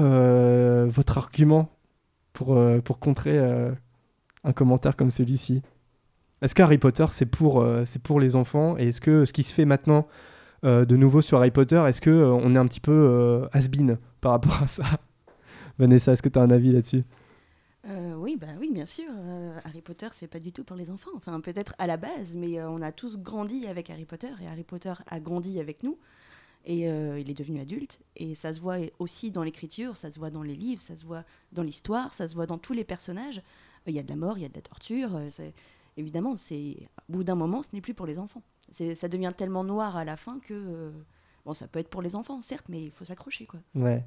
votre 0.86 1.18
argument 1.18 1.68
pour 2.32 2.58
pour 2.84 2.98
contrer 2.98 3.38
un 4.44 4.52
commentaire 4.52 4.96
comme 4.96 5.10
celui-ci? 5.10 5.62
Est-ce 6.42 6.54
que 6.54 6.62
Harry 6.62 6.78
Potter, 6.78 7.06
c'est 7.08 7.26
pour 7.26 7.64
c'est 7.84 8.02
pour 8.02 8.20
les 8.20 8.36
enfants? 8.36 8.76
Et 8.78 8.88
est-ce 8.88 9.00
que 9.00 9.24
ce 9.24 9.32
qui 9.32 9.42
se 9.42 9.54
fait 9.54 9.64
maintenant 9.64 10.06
de 10.64 10.96
nouveau 10.96 11.20
sur 11.20 11.38
Harry 11.38 11.50
Potter, 11.50 11.82
est-ce 11.86 12.00
que 12.00 12.10
euh, 12.10 12.30
on 12.30 12.54
est 12.54 12.58
un 12.58 12.66
petit 12.66 12.80
peu 12.80 13.46
has-been? 13.52 13.98
Par 14.20 14.32
rapport 14.32 14.62
à 14.62 14.66
ça 14.66 14.84
Vanessa, 15.78 16.12
est-ce 16.12 16.22
que 16.22 16.28
tu 16.28 16.38
as 16.38 16.42
un 16.42 16.50
avis 16.50 16.72
là-dessus? 16.72 17.04
Euh, 17.86 18.14
oui, 18.14 18.36
bah 18.36 18.48
oui, 18.58 18.70
bien 18.72 18.86
sûr. 18.86 19.08
euh, 19.10 19.58
Harry 19.64 19.80
Potter, 19.80 20.08
c'est 20.12 20.26
pas 20.26 20.40
du 20.40 20.52
tout 20.52 20.64
pour 20.64 20.76
les 20.76 20.90
enfants. 20.90 21.10
Enfin, 21.14 21.40
peut-être 21.40 21.74
à 21.78 21.86
la 21.86 21.96
base, 21.96 22.36
mais 22.36 22.58
euh, 22.58 22.68
on 22.68 22.82
a 22.82 22.92
tous 22.92 23.18
grandi 23.18 23.66
avec 23.66 23.88
Harry 23.88 24.04
Potter 24.04 24.30
et 24.42 24.48
Harry 24.48 24.64
Potter 24.64 24.92
a 25.06 25.20
grandi 25.20 25.60
avec 25.60 25.82
nous. 25.82 25.98
Et 26.64 26.80
il 26.80 27.30
est 27.30 27.38
devenu 27.38 27.60
adulte. 27.60 27.98
Et 28.16 28.34
ça 28.34 28.52
se 28.52 28.60
voit 28.60 28.76
aussi 28.98 29.30
dans 29.30 29.42
l'écriture, 29.42 29.96
ça 29.96 30.10
se 30.10 30.18
voit 30.18 30.28
dans 30.28 30.42
les 30.42 30.56
livres, 30.56 30.82
ça 30.82 30.96
se 30.96 31.06
voit 31.06 31.24
dans 31.52 31.62
l'histoire, 31.62 32.12
ça 32.12 32.28
se 32.28 32.34
voit 32.34 32.44
dans 32.44 32.58
tous 32.58 32.74
les 32.74 32.84
personnages. 32.84 33.40
Il 33.86 33.94
y 33.94 33.98
a 33.98 34.02
de 34.02 34.08
la 34.08 34.16
mort, 34.16 34.36
il 34.36 34.42
y 34.42 34.44
a 34.44 34.50
de 34.50 34.54
la 34.54 34.60
torture. 34.60 35.18
évidemment, 35.96 36.36
c'est 36.36 36.76
au 37.08 37.12
bout 37.12 37.24
d'un 37.24 37.36
moment, 37.36 37.62
ce 37.62 37.70
n'est 37.72 37.80
plus 37.80 37.94
pour 37.94 38.04
les 38.04 38.18
enfants. 38.18 38.42
Ça 38.72 39.08
devient 39.08 39.32
tellement 39.34 39.64
noir 39.64 39.96
à 39.96 40.04
la 40.04 40.18
fin 40.18 40.40
que 40.40 40.92
Bon, 41.44 41.54
ça 41.54 41.68
peut 41.68 41.78
être 41.78 41.88
pour 41.88 42.02
les 42.02 42.14
enfants, 42.14 42.40
certes, 42.40 42.66
mais 42.68 42.82
il 42.84 42.90
faut 42.90 43.04
s'accrocher, 43.04 43.46
quoi. 43.46 43.60
Ouais. 43.74 44.04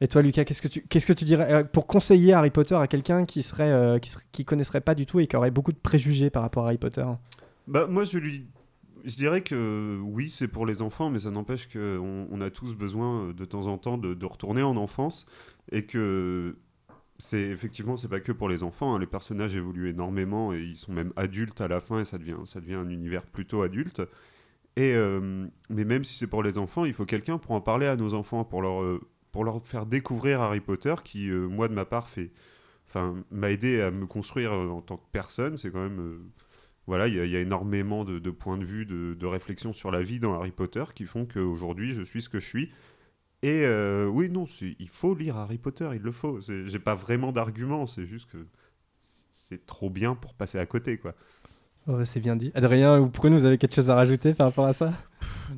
Et 0.00 0.08
toi, 0.08 0.22
Lucas, 0.22 0.44
qu'est-ce 0.44 0.62
que 0.62 0.68
tu, 0.68 0.80
qu'est-ce 0.82 1.06
que 1.06 1.12
tu 1.12 1.24
dirais 1.24 1.52
euh, 1.52 1.64
pour 1.64 1.86
conseiller 1.86 2.32
Harry 2.32 2.50
Potter 2.50 2.74
à 2.74 2.86
quelqu'un 2.86 3.26
qui 3.26 3.42
serait, 3.42 3.70
euh, 3.70 3.98
qui 3.98 4.08
serait, 4.10 4.24
qui 4.32 4.44
connaisserait 4.44 4.80
pas 4.80 4.94
du 4.94 5.04
tout 5.06 5.20
et 5.20 5.26
qui 5.26 5.36
aurait 5.36 5.50
beaucoup 5.50 5.72
de 5.72 5.78
préjugés 5.78 6.30
par 6.30 6.42
rapport 6.42 6.64
à 6.64 6.68
Harry 6.68 6.78
Potter? 6.78 7.04
Bah, 7.66 7.86
moi, 7.86 8.04
je 8.04 8.18
lui. 8.18 8.46
Je 9.04 9.16
dirais 9.16 9.42
que 9.42 9.98
oui, 10.02 10.28
c'est 10.30 10.48
pour 10.48 10.66
les 10.66 10.82
enfants, 10.82 11.08
mais 11.08 11.20
ça 11.20 11.30
n'empêche 11.30 11.68
qu'on 11.72 12.26
on 12.30 12.40
a 12.40 12.50
tous 12.50 12.74
besoin 12.74 13.28
euh, 13.28 13.32
de 13.32 13.44
temps 13.44 13.66
en 13.66 13.78
temps 13.78 13.96
de, 13.96 14.12
de 14.12 14.26
retourner 14.26 14.62
en 14.62 14.76
enfance 14.76 15.26
et 15.72 15.86
que 15.86 16.58
c'est 17.16 17.40
effectivement 17.40 17.96
c'est 17.96 18.08
pas 18.08 18.20
que 18.20 18.32
pour 18.32 18.48
les 18.48 18.62
enfants. 18.62 18.94
hein. 18.94 18.98
Les 18.98 19.06
personnages 19.06 19.56
évoluent 19.56 19.88
énormément 19.88 20.52
et 20.52 20.60
ils 20.60 20.76
sont 20.76 20.92
même 20.92 21.12
adultes 21.16 21.60
à 21.60 21.68
la 21.68 21.80
fin 21.80 22.00
et 22.00 22.04
ça 22.04 22.18
devient 22.18 22.36
ça 22.44 22.60
devient 22.60 22.74
un 22.74 22.88
univers 22.90 23.24
plutôt 23.24 23.62
adulte. 23.62 24.02
Euh, 24.78 25.46
mais 25.68 25.84
même 25.84 26.04
si 26.04 26.16
c'est 26.16 26.26
pour 26.26 26.42
les 26.42 26.58
enfants, 26.58 26.84
il 26.84 26.94
faut 26.94 27.04
quelqu'un 27.04 27.38
pour 27.38 27.52
en 27.52 27.60
parler 27.60 27.86
à 27.86 27.96
nos 27.96 28.14
enfants, 28.14 28.44
pour 28.44 28.62
leur 28.62 28.82
euh, 28.82 29.00
pour 29.32 29.44
leur 29.44 29.64
faire 29.66 29.86
découvrir 29.86 30.40
Harry 30.40 30.60
Potter, 30.60 30.94
qui 31.04 31.28
euh, 31.30 31.48
moi 31.48 31.68
de 31.68 31.74
ma 31.74 31.84
part 31.84 32.08
fait, 32.08 32.32
enfin 32.86 33.14
m'a 33.30 33.50
aidé 33.50 33.80
à 33.80 33.90
me 33.90 34.06
construire 34.06 34.52
en 34.52 34.80
tant 34.82 34.96
que 34.96 35.06
personne. 35.12 35.56
C'est 35.56 35.70
quand 35.70 35.82
même 35.82 36.20
voilà, 36.86 37.08
il 37.08 37.14
y, 37.14 37.36
a- 37.36 37.40
énormément 37.40 38.04
de, 38.04 38.30
points 38.30 38.58
de 38.58 38.64
vue, 38.64 38.84
de, 38.86 39.14
de 39.14 39.26
réflexion 39.26 39.72
sur 39.72 39.90
la 39.92 40.02
vie 40.02 40.18
dans 40.20 40.34
Harry 40.34 40.50
Potter 40.52 40.84
qui 40.94 41.04
font 41.04 41.24
qu'aujourd'hui 41.26 41.94
je 41.94 42.02
suis 42.02 42.22
ce 42.22 42.28
que 42.28 42.40
je 42.40 42.46
suis. 42.46 42.72
Et 43.42 43.64
oui, 44.08 44.30
non, 44.30 44.44
il 44.62 44.88
faut 44.88 45.14
lire 45.14 45.36
Harry 45.36 45.58
Potter, 45.58 45.88
il 45.94 46.02
le 46.02 46.12
faut. 46.12 46.40
J'ai 46.40 46.78
pas 46.80 46.94
vraiment 46.94 47.32
d'argument, 47.32 47.86
c'est 47.86 48.06
juste 48.06 48.30
que 48.30 48.38
c'est 48.98 49.66
trop 49.66 49.90
bien 49.90 50.14
pour 50.14 50.34
passer 50.34 50.58
à 50.58 50.66
côté, 50.66 50.98
quoi. 50.98 51.14
C'est 52.04 52.20
bien 52.20 52.36
dit. 52.36 52.52
Adrien 52.54 52.98
ou 52.98 53.08
Prune, 53.08 53.34
vous 53.34 53.44
avez 53.44 53.58
quelque 53.58 53.74
chose 53.74 53.90
à 53.90 53.94
rajouter 53.94 54.34
par 54.34 54.48
rapport 54.48 54.66
à 54.66 54.72
ça? 54.72 54.92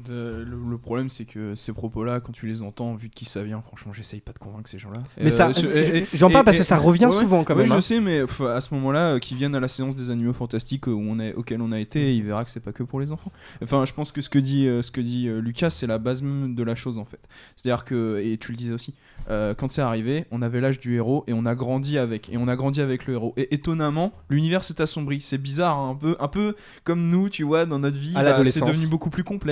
De- 0.07 0.45
le, 0.49 0.57
le 0.71 0.79
problème, 0.79 1.09
c'est 1.11 1.25
que 1.25 1.55
ces 1.55 1.73
propos-là, 1.73 2.21
quand 2.21 2.33
tu 2.33 2.47
les 2.47 2.63
entends, 2.63 2.95
vu 2.95 3.09
de 3.09 3.15
qui 3.15 3.25
ça 3.27 3.43
vient, 3.43 3.61
franchement, 3.61 3.93
j'essaye 3.93 4.21
pas 4.21 4.33
de 4.33 4.39
convaincre 4.39 4.69
ces 4.69 4.79
gens-là. 4.79 5.03
Mais 5.19 5.27
Euh, 5.33 5.37
ça, 5.37 5.53
je- 5.53 5.67
et- 5.67 5.99
et- 5.99 6.07
j'en 6.15 6.31
parle 6.31 6.45
parce 6.45 6.57
que 6.57 6.63
ça 6.63 6.79
revient 6.79 7.07
ouais, 7.07 7.13
souvent 7.13 7.45
quand 7.45 7.55
même. 7.55 7.67
je 7.67 7.73
hein. 7.75 7.81
sais, 7.81 8.01
mais 8.01 8.21
à 8.21 8.61
ce 8.61 8.75
moment-là, 8.75 9.15
euh, 9.15 9.19
qui 9.19 9.35
viennent 9.35 9.55
à 9.55 9.61
la 9.61 9.69
séance 9.69 9.95
des 9.97 10.11
animaux 10.11 10.33
fantastiques 10.33 10.89
euh, 10.89 10.93
où 10.93 11.01
on 11.07 11.19
est, 11.21 11.35
auquel 11.35 11.61
on 11.61 11.73
a 11.73 11.79
été, 11.79 12.15
il 12.17 12.23
verra 12.25 12.45
que 12.45 12.51
c'est 12.51 12.61
pas 12.61 12.73
que 12.73 12.83
pour 12.83 13.01
les 13.01 13.13
enfants. 13.13 13.33
Enfin, 13.63 13.85
je 13.87 13.93
pense 13.93 14.13
que 14.13 14.21
ce 14.23 14.29
que 14.31 14.39
dit, 14.39 14.67
euh, 14.67 14.83
ce 14.83 14.91
que 14.91 15.01
dit 15.01 15.29
euh, 15.29 15.41
Lucas, 15.41 15.71
c'est 15.71 15.87
la 15.87 15.99
base 15.99 16.23
même 16.23 16.55
de 16.55 16.63
la 16.63 16.75
chose 16.75 16.99
en 16.99 17.05
fait. 17.05 17.21
C'est-à-dire 17.57 17.85
que, 17.85 18.21
et 18.25 18.39
tu 18.39 18.53
le 18.53 18.57
disais 18.57 18.73
aussi, 18.73 18.95
euh, 19.31 19.55
quand 19.55 19.71
c'est 19.71 19.83
arrivé, 19.83 20.25
on 20.31 20.43
avait 20.43 20.61
l'âge 20.61 20.81
du 20.81 20.97
héros 20.97 21.25
et 21.29 21.33
on 21.33 21.45
a 21.47 21.55
grandi 21.55 21.99
avec, 21.99 22.29
et 22.31 22.37
on 22.39 22.49
a 22.49 22.57
grandi 22.57 22.81
avec 22.81 23.07
le 23.07 23.15
héros. 23.15 23.35
Et 23.37 23.55
étonnamment, 23.55 24.13
l'univers 24.31 24.65
s'est 24.65 24.81
assombri. 24.81 25.21
C'est 25.21 25.39
bizarre, 25.39 25.79
hein, 25.79 25.91
un 25.91 25.95
peu, 25.95 26.17
un 26.19 26.29
peu 26.29 26.57
comme 26.85 27.09
nous, 27.09 27.29
tu 27.29 27.45
vois, 27.45 27.67
dans 27.67 27.79
notre 27.79 27.99
vie, 27.99 28.13
bah, 28.15 28.43
c'est 28.45 28.65
devenu 28.65 28.87
beaucoup 28.89 29.11
plus 29.11 29.23
complexe. 29.25 29.52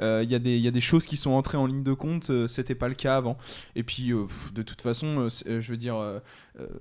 Euh, 0.00 0.22
Il 0.24 0.30
y, 0.30 0.34
a 0.34 0.38
des- 0.38 0.58
y 0.58 0.68
a 0.68 0.70
des 0.70 0.80
choses 0.80 1.06
qui 1.06 1.16
sont 1.16 1.30
entrées 1.32 1.58
en 1.58 1.66
ligne 1.66 1.82
de 1.82 1.92
compte, 1.92 2.30
euh, 2.30 2.48
c'était 2.48 2.74
pas 2.74 2.88
le 2.88 2.94
cas 2.94 3.16
avant. 3.16 3.36
Et 3.76 3.82
puis, 3.82 4.12
euh, 4.12 4.26
de 4.54 4.62
toute 4.62 4.80
façon, 4.80 5.28
je 5.28 5.70
veux 5.70 5.76
dire, 5.76 5.96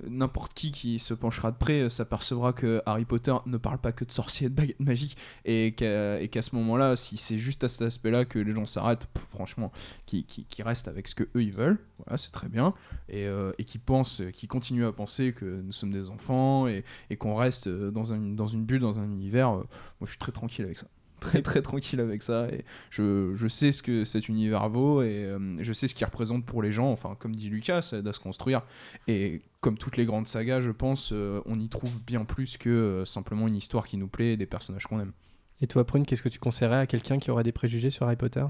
n'importe 0.07 0.53
qui 0.53 0.71
qui 0.71 0.97
se 0.99 1.13
penchera 1.13 1.51
de 1.51 1.57
près 1.57 1.89
s'apercevra 1.89 2.51
que 2.53 2.81
Harry 2.85 3.05
Potter 3.05 3.33
ne 3.45 3.57
parle 3.57 3.77
pas 3.77 3.91
que 3.91 4.05
de 4.05 4.11
sorciers 4.11 4.47
et 4.47 4.49
de 4.49 4.55
baguettes 4.55 4.79
magiques. 4.79 5.17
Et 5.45 5.73
qu'à 5.75 6.41
ce 6.41 6.55
moment-là, 6.55 6.95
si 6.95 7.17
c'est 7.17 7.37
juste 7.39 7.63
à 7.63 7.69
cet 7.69 7.81
aspect-là 7.83 8.25
que 8.25 8.39
les 8.39 8.53
gens 8.55 8.65
s'arrêtent, 8.65 9.07
franchement, 9.29 9.71
qui, 10.05 10.23
qui, 10.23 10.45
qui 10.45 10.63
restent 10.63 10.87
avec 10.87 11.07
ce 11.07 11.15
que 11.15 11.23
eux 11.35 11.43
ils 11.43 11.51
veulent, 11.53 11.79
voilà, 12.05 12.17
c'est 12.17 12.31
très 12.31 12.49
bien. 12.49 12.73
Et, 13.09 13.27
et 13.57 13.63
qui 13.63 13.77
pensent, 13.77 14.21
qui 14.33 14.47
continuent 14.47 14.85
à 14.87 14.91
penser 14.91 15.33
que 15.33 15.45
nous 15.45 15.71
sommes 15.71 15.91
des 15.91 16.09
enfants 16.09 16.67
et, 16.67 16.83
et 17.09 17.17
qu'on 17.17 17.35
reste 17.35 17.67
dans, 17.69 18.13
un, 18.13 18.17
dans 18.19 18.47
une 18.47 18.65
bulle, 18.65 18.79
dans 18.81 18.99
un 18.99 19.05
univers, 19.05 19.51
moi 19.51 19.65
je 20.01 20.07
suis 20.07 20.17
très 20.17 20.31
tranquille 20.31 20.65
avec 20.65 20.77
ça. 20.77 20.87
Très 21.19 21.41
très 21.41 21.61
tranquille 21.61 21.99
avec 21.99 22.21
ça. 22.21 22.47
Et 22.49 22.63
je, 22.91 23.33
je 23.33 23.47
sais 23.47 23.71
ce 23.71 23.81
que 23.81 24.05
cet 24.05 24.29
univers 24.29 24.69
vaut 24.69 25.01
et 25.01 25.25
euh, 25.25 25.57
je 25.59 25.73
sais 25.73 25.87
ce 25.87 25.95
qu'il 25.95 26.05
représente 26.05 26.45
pour 26.45 26.61
les 26.61 26.71
gens. 26.71 26.91
Enfin 26.91 27.15
comme 27.19 27.35
dit 27.35 27.49
Lucas 27.49 27.81
ça 27.81 27.97
aide 27.97 28.07
à 28.07 28.13
se 28.13 28.19
construire. 28.19 28.61
Et 29.07 29.41
comme 29.59 29.77
toutes 29.77 29.97
les 29.97 30.05
grandes 30.05 30.27
sagas 30.27 30.61
je 30.61 30.71
pense 30.71 31.11
euh, 31.13 31.41
on 31.45 31.59
y 31.59 31.69
trouve 31.69 31.99
bien 32.01 32.23
plus 32.23 32.57
que 32.57 32.69
euh, 32.69 33.05
simplement 33.05 33.47
une 33.47 33.55
histoire 33.55 33.87
qui 33.87 33.97
nous 33.97 34.07
plaît 34.07 34.33
et 34.33 34.37
des 34.37 34.45
personnages 34.45 34.85
qu'on 34.85 34.99
aime. 34.99 35.13
Et 35.61 35.67
toi, 35.67 35.85
Prune, 35.85 36.05
qu'est-ce 36.05 36.21
que 36.21 36.29
tu 36.29 36.39
conseillerais 36.39 36.77
à 36.77 36.87
quelqu'un 36.87 37.17
qui 37.17 37.31
aurait 37.31 37.43
des 37.43 37.51
préjugés 37.51 37.89
sur 37.89 38.05
Harry 38.05 38.15
Potter? 38.15 38.45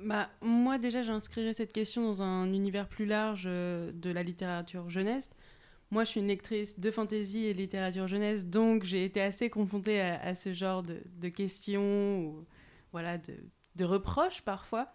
Bah, 0.00 0.28
moi, 0.42 0.78
déjà, 0.78 1.02
j'inscrirais 1.02 1.54
cette 1.54 1.72
question 1.72 2.04
dans 2.04 2.22
un 2.22 2.52
univers 2.52 2.88
plus 2.88 3.06
large 3.06 3.44
euh, 3.46 3.92
de 3.94 4.10
la 4.10 4.22
littérature 4.22 4.90
jeunesse. 4.90 5.30
Moi, 5.90 6.04
je 6.04 6.10
suis 6.10 6.20
une 6.20 6.26
lectrice 6.26 6.80
de 6.80 6.90
fantasy 6.90 7.44
et 7.46 7.54
littérature 7.54 8.08
jeunesse, 8.08 8.46
donc 8.46 8.82
j'ai 8.84 9.04
été 9.04 9.20
assez 9.20 9.50
confrontée 9.50 10.00
à, 10.00 10.34
ce 10.34 10.52
genre 10.52 10.82
de, 10.82 11.00
de 11.20 11.28
questions, 11.28 12.44
voilà, 12.92 13.18
de, 13.18 13.34
de 13.76 13.84
reproches 13.84 14.42
parfois. 14.42 14.92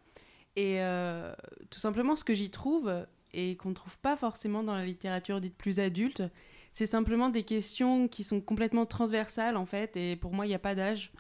Et 0.56 0.82
euh, 0.82 1.34
tout 1.70 1.80
simplement, 1.80 2.16
ce 2.16 2.24
que 2.24 2.34
j'y 2.34 2.50
trouve, 2.50 3.06
et 3.34 3.56
qu'on 3.56 3.70
ne 3.70 3.74
trouve 3.74 3.98
pas 4.00 4.18
forcément 4.18 4.64
dans 4.64 4.76
la 4.76 4.86
littérature 4.86 5.40
dite 5.40 5.56
plus 5.56 5.80
adulte, 5.80 6.24
c'est 6.74 6.86
simplement 6.86 7.30
des 7.30 7.44
questions 7.44 8.08
qui 8.08 8.24
sont 8.24 8.42
complètement 8.42 8.86
transversales, 8.86 9.58
en 9.58 9.66
fait, 9.66 9.96
et 9.96 10.16
pour 10.16 10.34
moi, 10.34 10.46
il 10.46 10.50
n'y 10.50 10.56
a 10.56 10.60
pas 10.60 10.76
d'âge. 10.76 11.12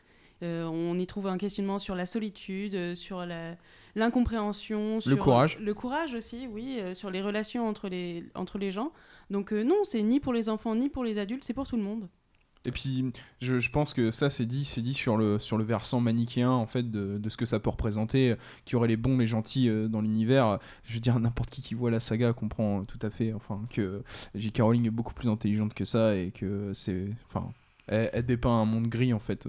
Euh, 0.43 0.65
on 0.65 0.97
y 0.97 1.05
trouve 1.05 1.27
un 1.27 1.38
questionnement 1.38 1.79
sur 1.79 1.95
la 1.95 2.05
solitude, 2.05 2.75
euh, 2.75 2.95
sur 2.95 3.25
la, 3.25 3.55
l'incompréhension, 3.95 5.01
sur 5.01 5.17
courage. 5.17 5.58
le 5.60 5.73
courage 5.73 6.13
aussi, 6.13 6.47
oui, 6.47 6.77
euh, 6.80 6.93
sur 6.93 7.10
les 7.12 7.21
relations 7.21 7.67
entre 7.67 7.89
les 7.89 8.25
entre 8.36 8.58
les 8.58 8.71
gens. 8.71 8.91
Donc 9.30 9.54
euh, 9.54 9.63
non, 9.63 9.84
c'est 9.84 10.04
ni 10.04 10.19
pour 10.19 10.34
les 10.34 10.49
enfants 10.49 10.75
ni 10.75 10.89
pour 10.89 11.04
les 11.04 11.17
adultes, 11.17 11.43
c'est 11.43 11.54
pour 11.54 11.67
tout 11.67 11.77
le 11.77 11.84
monde. 11.84 12.08
et 12.65 12.71
puis 12.71 13.12
je, 13.41 13.60
je 13.60 13.69
pense 13.71 13.93
que 13.93 14.12
ça 14.12 14.30
c'est 14.30 14.45
dit 14.45 14.65
c'est 14.65 14.82
dit 14.82 14.93
sur 14.93 15.17
le 15.17 15.39
sur 15.39 15.58
le 15.58 15.63
versant 15.63 15.99
manichéen 15.99 16.49
en 16.51 16.67
fait 16.67 16.91
de, 16.91 17.17
de 17.17 17.30
ce 17.30 17.38
que 17.38 17.45
ça 17.45 17.60
peut 17.60 17.71
représenter 17.71 18.32
euh, 18.32 18.36
qu'il 18.65 18.73
y 18.73 18.75
aurait 18.75 18.88
les 18.88 18.97
bons 18.97 19.17
les 19.17 19.25
gentils 19.25 19.67
euh, 19.67 19.88
dans 19.88 20.01
l'univers 20.01 20.60
je 20.84 20.93
veux 20.93 20.99
dire 20.99 21.19
n'importe 21.19 21.49
qui 21.49 21.62
qui 21.63 21.73
voit 21.73 21.89
la 21.89 21.99
saga 21.99 22.34
comprend 22.34 22.84
tout 22.86 22.99
à 23.01 23.10
fait 23.10 23.34
enfin 23.34 23.62
que 23.71 24.04
J.K. 24.36 24.60
Rowling 24.62 24.86
est 24.88 24.91
beaucoup 24.91 25.13
plus 25.13 25.30
intelligente 25.30 25.73
que 25.73 25.86
ça 25.86 26.15
et 26.15 26.32
que 26.32 26.71
c'est 26.73 27.08
enfin 27.27 27.49
elle, 27.91 28.25
dépeint 28.25 28.62
un 28.62 28.65
monde 28.65 28.88
gris 28.88 29.13
en 29.13 29.19
fait. 29.19 29.47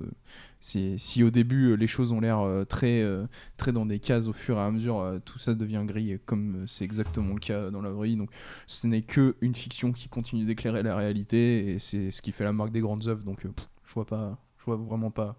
Si 0.60 1.22
au 1.22 1.30
début 1.30 1.76
les 1.76 1.86
choses 1.86 2.12
ont 2.12 2.20
l'air 2.20 2.40
euh, 2.40 2.64
très 2.64 3.02
euh, 3.02 3.26
très 3.56 3.72
dans 3.72 3.86
des 3.86 3.98
cases 3.98 4.26
au 4.26 4.32
fur 4.32 4.56
et 4.58 4.60
à 4.60 4.70
mesure 4.70 5.00
euh, 5.00 5.18
tout 5.18 5.38
ça 5.38 5.54
devient 5.54 5.82
gris 5.84 6.20
comme 6.24 6.64
c'est 6.68 6.84
exactement 6.84 7.34
le 7.34 7.40
cas 7.40 7.70
dans 7.70 7.82
la 7.82 7.90
vraie 7.90 8.08
vie. 8.08 8.16
Donc 8.16 8.30
ce 8.66 8.86
n'est 8.86 9.02
que 9.02 9.36
une 9.40 9.54
fiction 9.54 9.92
qui 9.92 10.08
continue 10.08 10.44
d'éclairer 10.44 10.82
la 10.82 10.96
réalité 10.96 11.70
et 11.72 11.78
c'est 11.78 12.10
ce 12.10 12.22
qui 12.22 12.32
fait 12.32 12.44
la 12.44 12.52
marque 12.52 12.72
des 12.72 12.80
grandes 12.80 13.08
œuvres. 13.08 13.24
Donc 13.24 13.40
je 13.42 13.94
vois 13.94 14.06
pas 14.06 14.38
je 14.58 14.64
vois 14.64 14.76
vraiment 14.76 15.10
pas 15.10 15.36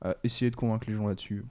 à 0.00 0.16
essayer 0.24 0.50
de 0.50 0.56
convaincre 0.56 0.88
les 0.88 0.94
gens 0.94 1.06
là-dessus 1.06 1.44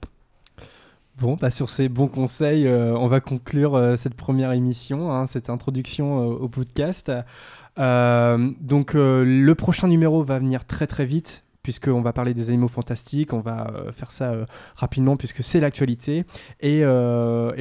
Bon, 1.18 1.36
bah 1.40 1.50
sur 1.50 1.70
ces 1.70 1.88
bons 1.88 2.08
conseils, 2.08 2.66
euh, 2.66 2.92
on 2.96 3.06
va 3.06 3.20
conclure 3.20 3.76
euh, 3.76 3.94
cette 3.94 4.14
première 4.14 4.50
émission, 4.50 5.12
hein, 5.12 5.28
cette 5.28 5.48
introduction 5.48 6.22
euh, 6.22 6.34
au 6.34 6.48
podcast. 6.48 7.12
Donc 7.76 8.94
le 8.94 9.52
prochain 9.52 9.88
numéro 9.88 10.22
va 10.22 10.38
venir 10.38 10.64
très 10.64 10.86
très 10.86 11.04
vite 11.04 11.44
puisqu'on 11.62 12.02
va 12.02 12.12
parler 12.12 12.34
des 12.34 12.50
animaux 12.50 12.68
fantastiques, 12.68 13.32
on 13.32 13.40
va 13.40 13.72
faire 13.92 14.10
ça 14.10 14.34
rapidement 14.76 15.16
puisque 15.16 15.42
c'est 15.42 15.60
l'actualité. 15.60 16.24
Et, 16.60 16.80
et 16.80 16.84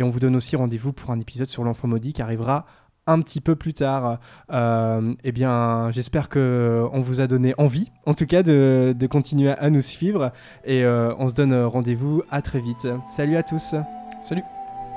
on 0.03 0.09
vous 0.09 0.19
donne 0.19 0.35
aussi 0.35 0.55
rendez-vous 0.55 0.93
pour 0.93 1.09
un 1.09 1.19
épisode 1.19 1.47
sur 1.47 1.63
l'enfant 1.63 1.87
maudit 1.87 2.13
qui 2.13 2.21
arrivera 2.21 2.65
un 3.07 3.21
petit 3.21 3.41
peu 3.41 3.55
plus 3.55 3.73
tard. 3.73 4.19
Euh, 4.51 5.13
eh 5.23 5.31
bien, 5.31 5.91
j'espère 5.91 6.29
que 6.29 6.85
on 6.91 7.01
vous 7.01 7.19
a 7.21 7.27
donné 7.27 7.53
envie, 7.57 7.91
en 8.05 8.13
tout 8.13 8.25
cas, 8.25 8.43
de, 8.43 8.95
de 8.97 9.07
continuer 9.07 9.51
à 9.51 9.69
nous 9.69 9.81
suivre. 9.81 10.31
Et 10.65 10.83
euh, 10.83 11.13
on 11.19 11.29
se 11.29 11.33
donne 11.33 11.53
rendez-vous 11.53 12.23
à 12.31 12.41
très 12.41 12.59
vite. 12.59 12.87
Salut 13.09 13.35
à 13.35 13.43
tous 13.43 13.75
salut 14.23 14.43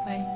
Bye. 0.06 0.35